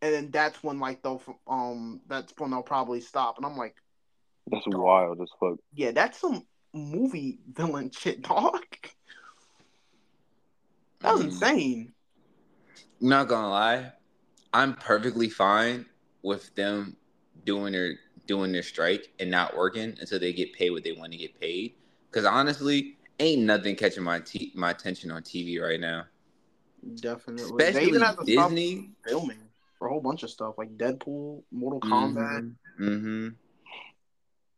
[0.00, 3.36] and then that's when like they'll, um, that's when they'll probably stop.
[3.36, 3.76] And I'm like,
[4.50, 5.58] That's wild as fuck.
[5.74, 8.64] yeah, that's some movie villain shit, dog.
[11.00, 11.24] That was Mm.
[11.26, 11.92] insane.
[13.00, 13.92] I'm not gonna lie,
[14.52, 15.86] I'm perfectly fine
[16.22, 16.96] with them
[17.44, 21.10] doing their doing their strike and not working until they get paid what they want
[21.12, 21.74] to get paid.
[22.10, 26.04] Because honestly, ain't nothing catching my t- my attention on TV right now.
[26.96, 27.44] Definitely.
[27.44, 28.90] Especially they even have to Disney.
[29.06, 29.38] filming
[29.78, 32.54] for a whole bunch of stuff like Deadpool, Mortal Kombat.
[32.78, 33.28] Mm-hmm.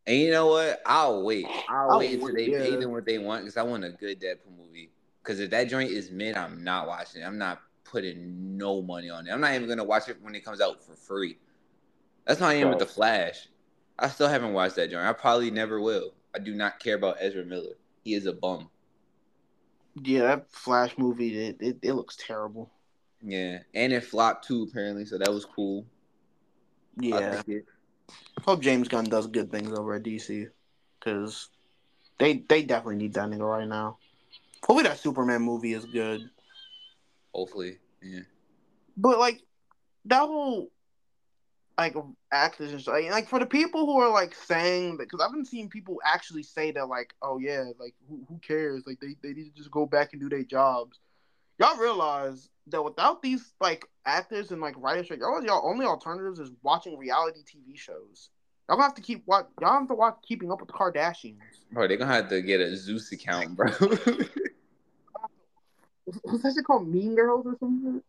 [0.07, 0.81] And you know what?
[0.85, 1.47] I'll wait.
[1.69, 3.91] I'll, I'll wait until wait, they pay them what they want because I want a
[3.91, 4.91] good Deadpool movie.
[5.23, 7.25] Because if that joint is mid, I'm not watching it.
[7.25, 9.31] I'm not putting no money on it.
[9.31, 11.39] I'm not even gonna watch it when it comes out for free.
[12.27, 13.49] That's how I am with the Flash.
[13.99, 15.07] I still haven't watched that joint.
[15.07, 16.15] I probably never will.
[16.35, 17.75] I do not care about Ezra Miller.
[18.03, 18.71] He is a bum.
[20.03, 22.71] Yeah, that Flash movie, it, it, it looks terrible.
[23.23, 25.85] Yeah, and it flopped too apparently, so that was cool.
[27.13, 27.37] I Yeah.
[27.37, 27.67] like it.
[28.45, 30.49] Hope James Gunn does good things over at DC.
[30.99, 31.49] Because
[32.19, 33.99] they, they definitely need that nigga right now.
[34.65, 36.31] Hopefully that Superman movie is good.
[37.35, 38.21] Hopefully, yeah.
[38.97, 39.43] But like
[40.05, 40.71] that whole
[41.79, 41.97] like
[42.31, 45.45] actors and stuff, like for the people who are like saying that, because I've been
[45.45, 48.85] seeing people actually say that like, oh yeah, like who, who cares?
[48.87, 50.99] Like they, they need to just go back and do their jobs.
[51.59, 56.39] Y'all realize that without these like actors and like writers, like, y'all y'all only alternatives
[56.39, 58.31] is watching reality TV shows.
[58.69, 59.47] Y'all gonna have to keep watch.
[59.61, 61.39] Y'all have to watch Keeping Up with the Kardashians.
[61.71, 63.71] Bro, they're gonna have to get a Zeus account, bro.
[66.23, 66.89] What's that shit called?
[66.89, 68.03] Mean Girls or something?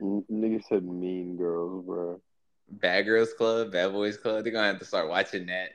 [0.00, 2.20] N- Nigga said mean girls, bro.
[2.68, 4.44] Bad Girls Club, Bad Boys Club.
[4.44, 5.70] They're gonna have to start watching that.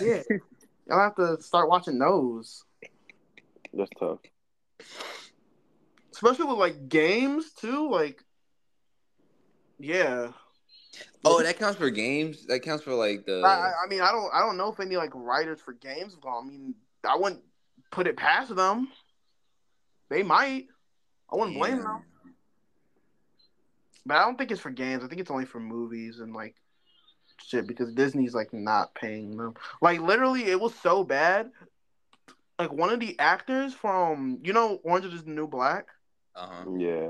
[0.00, 0.22] Yeah.
[0.88, 2.64] Y'all have to start watching those.
[3.72, 4.20] That's tough.
[6.16, 7.90] Especially with like games too.
[7.90, 8.24] Like,
[9.78, 10.28] yeah.
[11.24, 12.46] oh, that counts for games.
[12.46, 13.42] That counts for like the.
[13.44, 16.46] I, I- mean, I don't, I don't know if any like writers for games gone.
[16.46, 16.74] I mean,
[17.08, 17.42] I wouldn't
[17.90, 18.88] put it past them.
[20.08, 20.66] They might.
[21.30, 21.82] I wouldn't blame Yeah.
[21.82, 22.02] them.
[24.06, 25.02] But I don't think it's for games.
[25.04, 26.54] I think it's only for movies and like
[27.44, 29.54] shit because Disney's like not paying them.
[29.82, 31.50] Like literally, it was so bad.
[32.58, 35.88] Like one of the actors from you know Orange is the New Black.
[36.36, 36.64] Uh huh.
[36.76, 37.08] Yeah.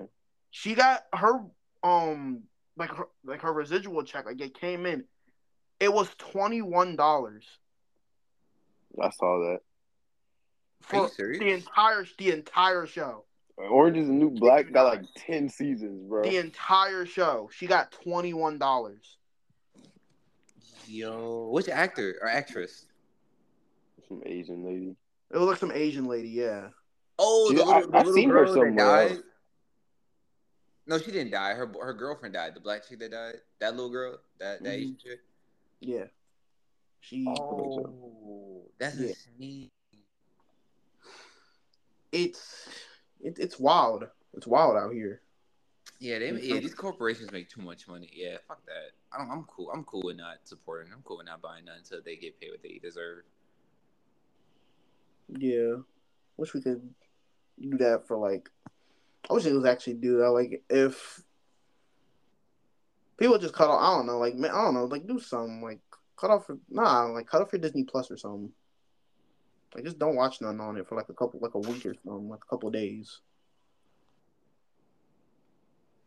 [0.50, 1.40] she got her
[1.82, 2.42] um
[2.76, 5.04] like her like her residual check like it came in
[5.80, 7.44] it was twenty one dollars
[9.02, 9.58] I saw that.
[10.92, 11.38] Are you for serious?
[11.40, 13.24] the entire the entire show
[13.58, 16.22] Orange is the New Black got like 10 seasons, bro.
[16.22, 19.16] the entire show she got twenty one dollars
[20.88, 22.86] Yo, which actor or actress?
[24.06, 24.94] Some Asian lady.
[25.32, 26.68] it was like some Asian lady yeah
[27.18, 29.10] Oh, the little, I- the little seen her girl that died.
[29.12, 29.20] else.
[30.88, 31.54] No, she didn't die.
[31.54, 32.54] Her her girlfriend died.
[32.54, 33.36] The black chick that died.
[33.58, 34.18] That little girl.
[34.38, 34.80] That that Mhm.
[34.82, 35.20] Asian chick.
[35.80, 36.04] yeah
[37.00, 39.08] she Oh, that's Yeah.
[39.08, 39.70] insane.
[42.12, 42.68] it's
[43.20, 45.20] it, it's wild it's wild out here
[45.98, 48.10] Yeah, they yeah, these corporations make too much money.
[48.12, 48.92] Yeah, fuck that.
[49.12, 49.70] I don't, I'm cool.
[49.72, 50.92] I'm cool with not supporting.
[50.92, 53.24] I'm cool with not buying none until they get paid what they deserve.
[55.28, 55.74] yeah
[56.36, 56.94] wish we could
[57.60, 58.50] do that for like
[59.28, 61.22] I wish it was actually do that like if
[63.16, 65.62] people just cut off I don't know like man I don't know like do something
[65.62, 65.80] like
[66.16, 68.52] cut off nah like cut off your Disney Plus or something.
[69.74, 71.94] Like just don't watch none on it for like a couple like a week or
[71.94, 73.20] something like a couple days.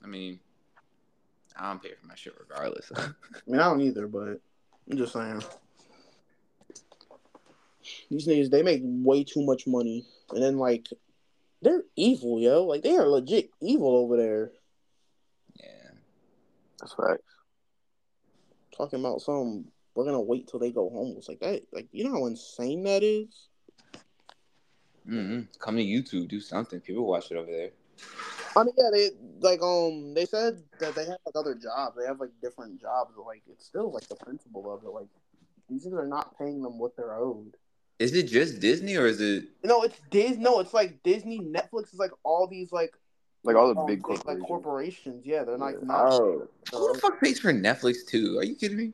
[0.04, 0.40] I mean,
[1.58, 2.92] I don't pay for my shit regardless.
[2.96, 3.10] I
[3.46, 4.40] mean I don't either but
[4.90, 5.44] I'm just saying.
[8.10, 10.06] These niggas they make way too much money.
[10.32, 10.88] And then like
[11.62, 14.52] they're evil yo like they are legit evil over there
[15.56, 15.92] yeah.
[16.80, 17.20] That's right.
[18.76, 21.16] talking about some we're gonna wait till they go home.
[21.18, 23.50] It's like that like you know how insane that is
[25.10, 25.42] Mm-hmm.
[25.60, 26.80] Come to YouTube, do something.
[26.80, 27.72] People watch it over there.
[28.56, 29.10] I mean yeah they
[29.42, 33.12] like um they said that they have like other jobs they have like different jobs
[33.16, 35.08] but like it's still like the principle of it like
[35.70, 37.56] these things are not paying them what they're owed
[38.00, 39.46] Is it just Disney or is it?
[39.64, 42.94] no it's Disney no it's like Disney Netflix is like all these like
[43.44, 44.48] Like all the um, big like corporations.
[44.48, 48.38] corporations yeah they're like not Oh, Who the fuck pays for Netflix too?
[48.40, 48.94] Are you kidding me?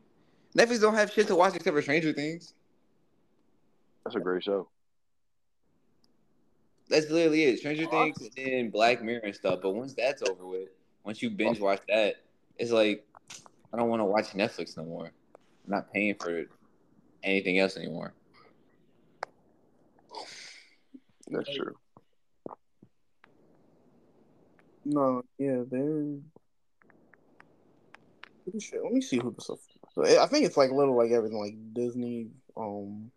[0.58, 2.54] Netflix don't have shit to watch except for Stranger Things.
[4.04, 4.68] that's a great show.
[6.90, 7.60] That's literally it.
[7.60, 9.60] Stranger Things and then Black Mirror and stuff.
[9.62, 10.70] But once that's over with,
[11.04, 12.16] once you binge watch that,
[12.58, 13.06] it's like
[13.74, 15.06] I don't want to watch Netflix no more.
[15.08, 15.12] I'm
[15.72, 16.46] not paying for
[17.24, 18.14] anything else anymore.
[21.28, 21.76] That's true.
[24.86, 26.20] no yeah they're
[28.46, 29.60] Let me see who the stuff.
[29.98, 33.12] I think it's like little like everything like Disney, um,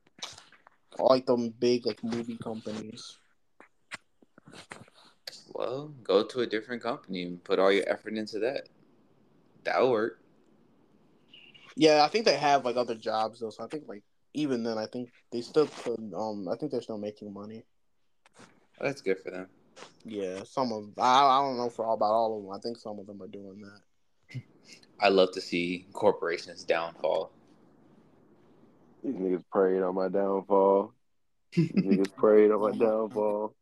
[0.99, 3.19] all like them big like movie companies.
[5.53, 8.69] Well, go to a different company and put all your effort into that.
[9.65, 10.21] That'll work.
[11.77, 13.51] Yeah, I think they have like other jobs though.
[13.51, 14.03] So I think like
[14.35, 16.13] even then, I think they still could.
[16.17, 17.65] Um, I think they're still making money.
[18.81, 19.49] That's good for them.
[20.05, 22.53] Yeah, some of I, I don't know for all about all of them.
[22.53, 24.41] I think some of them are doing that.
[25.01, 27.31] I love to see corporations downfall.
[29.05, 30.93] These niggas prayed on my downfall.
[31.53, 33.55] These niggas prayed on my downfall.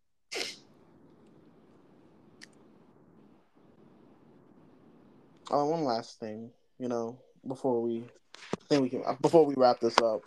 [5.51, 8.05] Oh, one last thing, you know, before we
[8.37, 10.23] I think we can before we wrap this up.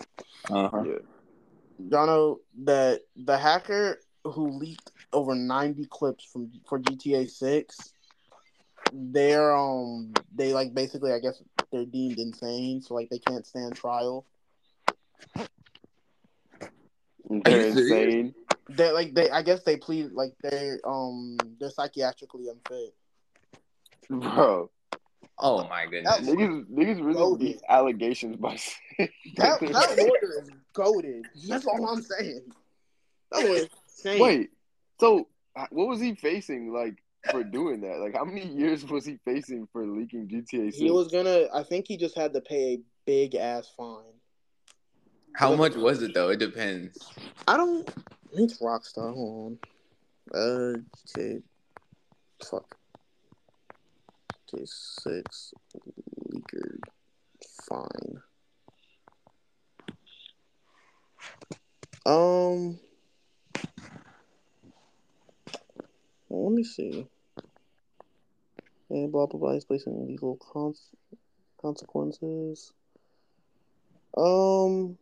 [0.50, 0.84] Uh-huh.
[0.86, 0.94] Yeah.
[1.90, 4.00] Y'all know that the hacker
[4.32, 7.94] who leaked over 90 clips from for GTA 6
[8.92, 13.76] they're um they like basically I guess they're deemed insane so like they can't stand
[13.76, 14.26] trial.
[17.30, 18.34] They're insane.
[18.70, 22.96] They like they I guess they plead like they're um they're psychiatrically unfit.
[24.10, 24.72] Bro,
[25.38, 26.20] Oh my goodness.
[26.22, 27.40] niggas, niggas really Goated.
[27.40, 31.26] beat allegations by saying That that lawyer is goaded.
[31.48, 32.46] That's all I'm saying.
[33.32, 33.68] That lawyer
[34.00, 34.22] is insane.
[34.22, 34.50] Wait,
[35.00, 38.00] so uh, what was he facing like for doing that?
[38.00, 40.78] Like, how many years was he facing for leaking GTA 6?
[40.78, 41.48] He was gonna.
[41.54, 44.04] I think he just had to pay a big ass fine.
[45.36, 46.30] How much was it though?
[46.30, 46.98] It depends.
[47.48, 47.90] I don't.
[47.90, 49.14] I think it's Rockstar.
[49.14, 49.58] Hold
[50.34, 50.40] on.
[50.40, 50.78] Uh,
[51.18, 51.40] okay.
[52.50, 52.76] Fuck.
[54.54, 55.54] Okay, six
[56.32, 56.80] leaker
[57.68, 58.22] fine.
[62.06, 62.80] Um.
[66.30, 67.08] Let me see.
[68.90, 69.54] And blah blah blah.
[69.54, 70.92] He's placing legal cons-
[71.62, 72.72] consequences.
[74.18, 74.98] Um.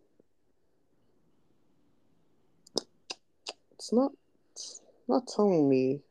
[3.73, 4.11] It's not.
[4.53, 6.01] It's not telling me.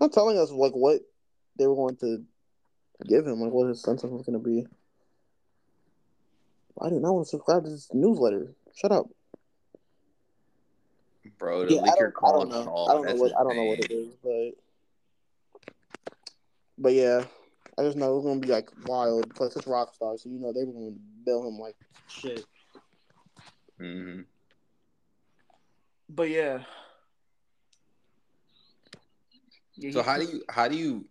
[0.00, 1.00] Not telling us like what
[1.58, 2.24] they were going to
[3.08, 4.66] give him, like what his sentence was going to be.
[6.80, 8.54] I do not want to subscribe to this newsletter.
[8.74, 9.06] Shut up.
[11.38, 12.64] Bro, the Yeah, I leaker don't, I don't know.
[12.64, 12.90] Saul.
[12.90, 14.52] I don't know what I don't know what it is, but
[16.78, 17.24] but yeah,
[17.78, 19.34] I just know it's gonna be like wild.
[19.34, 21.76] Plus, it's Rockstar, so you know they were gonna bill him like
[22.08, 22.44] shit.
[23.80, 24.24] Mhm.
[26.08, 26.64] But yeah.
[29.74, 31.06] Yeah, So how do you how do you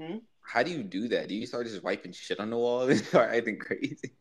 [0.00, 0.18] Hmm?
[0.42, 1.28] how do you do that?
[1.28, 4.12] Do you start just wiping shit on the wall and start acting crazy?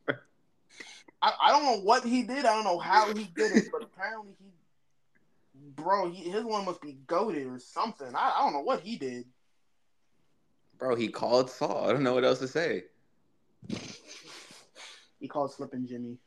[1.22, 2.45] I, I don't know what he did.
[2.45, 4.45] I don't know how he did it, but apparently he,
[5.76, 8.13] bro, he, his one must be goaded or something.
[8.16, 9.26] I, I don't know what he did.
[10.78, 11.88] Bro, he called Saul.
[11.89, 12.84] I don't know what else to say.
[15.20, 16.18] He called slipping Jimmy.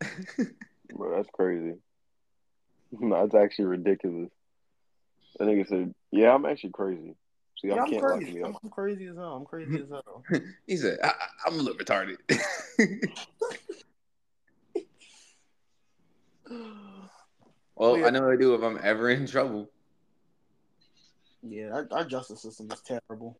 [0.94, 1.74] Bro, that's crazy.
[2.92, 4.30] No, that's actually ridiculous.
[5.38, 7.14] That nigga said, "Yeah, I'm actually crazy.
[7.60, 8.32] See, Yeah, I I'm can't lock crazy.
[8.32, 9.34] me I'm, up." I'm crazy as hell.
[9.36, 10.24] I'm crazy as hell.
[10.66, 11.12] he said, I, I-
[11.46, 12.16] I'm a little retarded.
[17.76, 18.06] Well, oh, Yeah.
[18.06, 19.70] I know I do if I'm ever in trouble.
[21.42, 23.38] yeah, our, our justice system is terrible.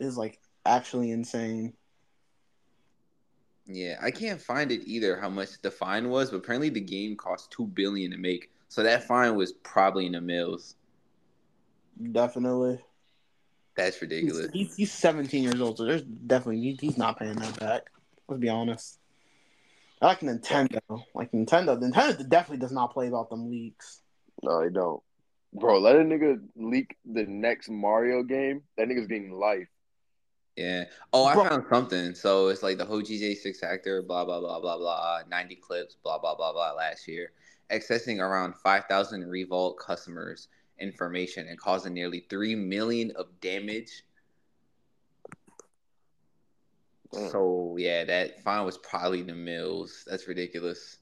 [0.00, 1.72] It's like actually insane.
[3.66, 7.16] Yeah, I can't find it either how much the fine was, but apparently the game
[7.16, 8.50] cost two billion to make.
[8.68, 10.76] So that fine was probably in the mills.
[12.12, 12.80] Definitely.
[13.76, 14.50] That's He's, ridiculous.
[14.52, 17.90] he's, he's 17 years old, so there's definitely he, he's not paying that back.
[18.28, 18.98] Let's be honest.
[20.00, 20.80] I like Nintendo.
[21.14, 24.00] Like Nintendo, Nintendo definitely does not play about them leaks.
[24.42, 25.02] No, they don't.
[25.52, 28.62] Bro, let a nigga leak the next Mario game.
[28.76, 29.68] That nigga's getting life.
[30.56, 30.84] Yeah.
[31.12, 32.14] Oh, I Bro- found something.
[32.14, 35.56] So it's like the whole GTA six actor, blah blah blah blah blah, uh, ninety
[35.56, 36.72] clips, blah blah blah blah.
[36.72, 37.32] Last year,
[37.70, 44.04] accessing around five thousand Revolut customers' information and causing nearly three million of damage.
[47.12, 47.30] Damn.
[47.30, 50.04] So yeah, that fine was probably the mills.
[50.06, 50.98] That's ridiculous.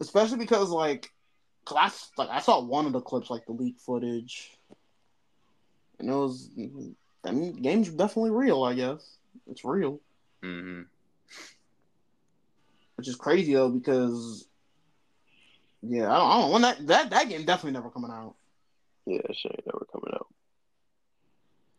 [0.00, 1.10] Especially because like,
[1.64, 4.56] cause I s- like I saw one of the clips, like the leak footage,
[5.98, 6.50] and it was.
[7.24, 8.62] I mean, game's definitely real.
[8.62, 9.18] I guess
[9.50, 10.00] it's real,
[10.42, 10.82] hmm
[12.96, 14.46] which is crazy though because.
[15.80, 18.34] Yeah, I don't, I don't when that, that that game definitely never coming out.
[19.06, 20.26] Yeah, that shit ain't never coming out.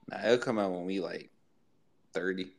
[0.10, 1.30] Nah, it'll come out when we like
[2.14, 2.54] thirty.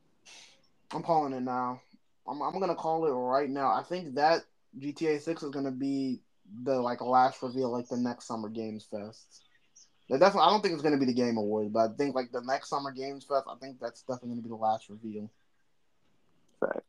[0.93, 1.81] I'm calling it now.
[2.27, 3.69] I'm I'm gonna call it right now.
[3.73, 4.43] I think that
[4.79, 6.21] GTA Six is gonna be
[6.65, 9.43] the like last reveal, like the next Summer Games Fest.
[10.09, 12.33] They definitely, I don't think it's gonna be the Game Awards, but I think like
[12.33, 15.31] the next Summer Games Fest, I think that's definitely gonna be the last reveal.
[16.59, 16.83] Facts.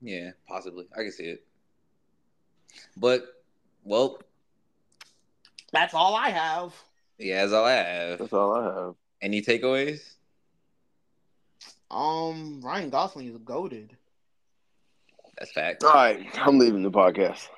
[0.00, 0.86] Yeah, possibly.
[0.96, 1.44] I can see it.
[2.96, 3.42] But
[3.84, 4.20] well,
[5.72, 6.74] That's all I have.
[7.18, 8.18] yeah, that's all I have.
[8.18, 8.94] That's all I have.
[9.20, 10.14] Any takeaways?
[11.92, 13.96] Um, Ryan Gosling is goaded.
[15.38, 15.84] That's fact.
[15.84, 17.48] All right, I'm leaving the podcast.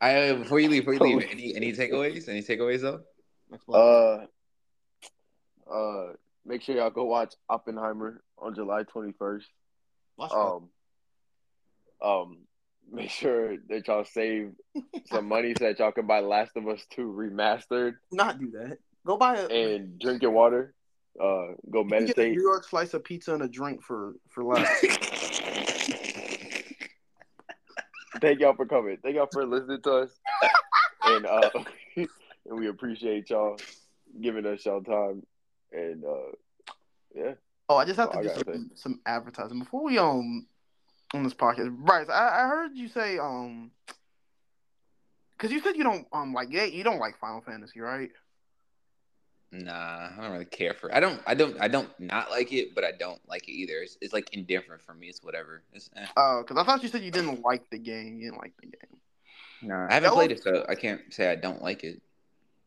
[0.00, 2.28] I before you leave, before you leave, any any takeaways?
[2.28, 3.00] Any takeaways though?
[3.72, 4.26] Uh,
[5.72, 6.12] uh,
[6.44, 9.44] make sure y'all go watch Oppenheimer on July 21st.
[10.16, 10.36] Watch that.
[10.36, 10.68] Um,
[12.02, 12.38] um,
[12.90, 14.52] make sure that y'all save
[15.06, 18.78] some money so that y'all can buy Last of Us 2 remastered not do that.
[19.06, 20.74] Go buy a and drink your water.
[21.20, 22.32] Uh, go You get a meditate.
[22.36, 24.68] New York slice of pizza and a drink for for less.
[28.20, 28.96] Thank y'all for coming.
[29.02, 30.10] Thank y'all for listening to us,
[31.04, 31.50] and uh,
[31.96, 32.08] and
[32.58, 33.58] we appreciate y'all
[34.20, 35.24] giving us y'all time.
[35.72, 36.32] And uh,
[37.14, 37.34] yeah,
[37.68, 40.46] Oh, I just have Oh, to I do some, some advertising before we um
[41.12, 41.76] on this podcast.
[41.76, 43.70] Bryce, I, I heard you say um
[45.36, 48.10] because you said you don't um like yeah you don't like Final Fantasy, right?
[49.54, 50.92] Nah, I don't really care for.
[50.92, 51.20] I don't.
[51.28, 51.56] I don't.
[51.60, 53.74] I don't not like it, but I don't like it either.
[53.82, 55.06] It's, it's like indifferent for me.
[55.06, 55.62] It's whatever.
[55.72, 56.06] It's, eh.
[56.16, 58.18] Uh, because I thought you said you didn't like the game.
[58.18, 58.98] You didn't like the game.
[59.62, 62.02] Nah, I haven't That played was- it, so I can't say I don't like it.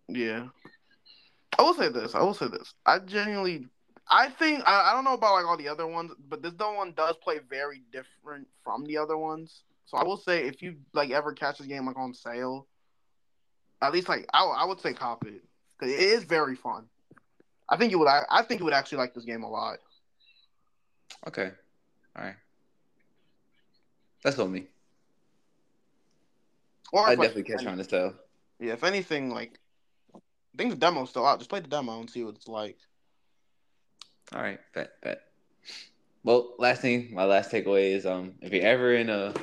[0.07, 0.47] Yeah.
[1.59, 2.15] I will say this.
[2.15, 2.73] I will say this.
[2.85, 3.68] I genuinely,
[4.09, 6.93] I think I, I don't know about like all the other ones, but this one
[6.93, 9.64] does play very different from the other ones.
[9.85, 12.68] So I will say if you like ever catch this game like on sale,
[13.81, 15.43] at least like I, I would say cop it
[15.77, 16.85] because it is very fun.
[17.69, 18.07] I think you would.
[18.07, 19.79] I, think you would actually like this game a lot.
[21.27, 21.51] Okay,
[22.15, 22.35] all right.
[24.23, 24.67] That's on me.
[26.91, 28.13] Or I like, definitely catch on to sell.
[28.59, 29.59] Yeah, if anything, like
[30.15, 30.19] I
[30.57, 31.39] think the demo's still out.
[31.39, 32.77] Just play the demo and see what it's like.
[34.33, 35.21] All right, bet, bet.
[36.23, 39.33] Well, last thing, my last takeaway is um, if you're ever in a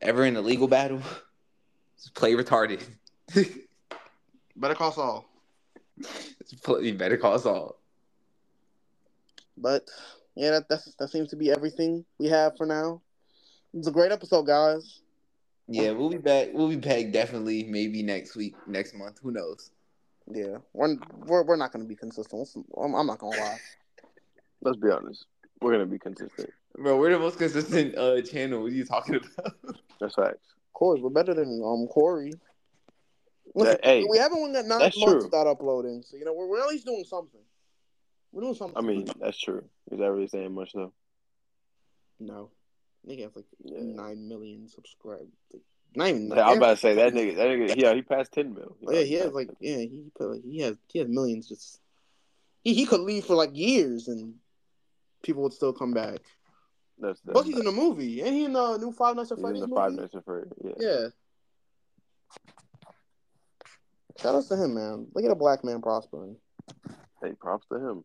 [0.00, 1.00] ever in a legal battle,
[1.96, 2.82] just play retarded.
[4.56, 5.24] Better call Saul.
[6.00, 7.76] Just play, you better call us all.
[9.56, 9.88] But
[10.34, 13.00] yeah, that that's, that seems to be everything we have for now.
[13.72, 15.00] It's a great episode, guys.
[15.66, 16.48] Yeah, we'll be back.
[16.52, 19.18] We'll be back definitely, maybe next week, next month.
[19.22, 19.70] Who knows?
[20.30, 22.48] Yeah, we're we're, we're not going to be consistent.
[22.76, 23.58] I'm, I'm not going to lie.
[24.62, 25.26] let's be honest.
[25.60, 26.50] We're gonna be consistent.
[26.76, 28.62] Bro, we're the most consistent uh channel.
[28.62, 29.54] What are you talking about?
[30.00, 30.54] That's facts.
[30.68, 32.32] Of course, we're better than um Corey.
[33.54, 35.24] That- hey, we haven't got nine that's months true.
[35.24, 37.40] without uploading, so you know we're, we're at least doing something.
[38.32, 38.76] We're doing something.
[38.76, 39.64] I mean, that's true.
[39.92, 40.92] Is that really saying much though?
[42.18, 42.50] no,
[43.06, 43.78] nigga has like Yeah.
[43.82, 45.28] nine million subscribers.
[45.52, 45.62] Like,
[45.94, 46.28] not even.
[46.28, 47.36] Yeah, I'm about to say that nigga.
[47.36, 47.74] That nigga.
[47.76, 48.76] Yeah, he passed ten mil.
[48.86, 51.48] Oh, yeah, he has like yeah, he put like he has he has millions.
[51.48, 51.80] Just
[52.62, 54.34] he he could leave for like years and
[55.22, 56.20] people would still come back.
[56.98, 59.42] That's, that's he's in the movie, and he in the new Five Nights at he's
[59.42, 59.80] Freddy's in the movie.
[59.80, 60.52] Five Nights at Freddy's.
[60.64, 60.72] Yeah.
[60.78, 61.06] Yeah.
[64.20, 65.06] Shout out to him, man.
[65.14, 66.36] Look at a black man prospering.
[67.22, 68.04] Hey, props to him.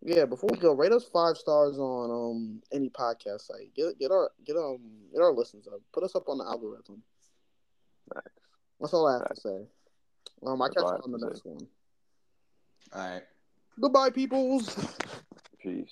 [0.00, 3.74] Yeah, before we go, rate us five stars on um any podcast site.
[3.74, 4.78] Get get our get um
[5.12, 5.80] get our listens up.
[5.92, 7.02] Put us up on the algorithm.
[8.14, 8.22] Nice.
[8.80, 9.66] That's all I have to say.
[10.46, 11.66] Um, I That's catch you on the have to next one.
[12.92, 13.22] All right.
[13.80, 14.74] Goodbye, peoples.
[15.62, 15.90] Peace.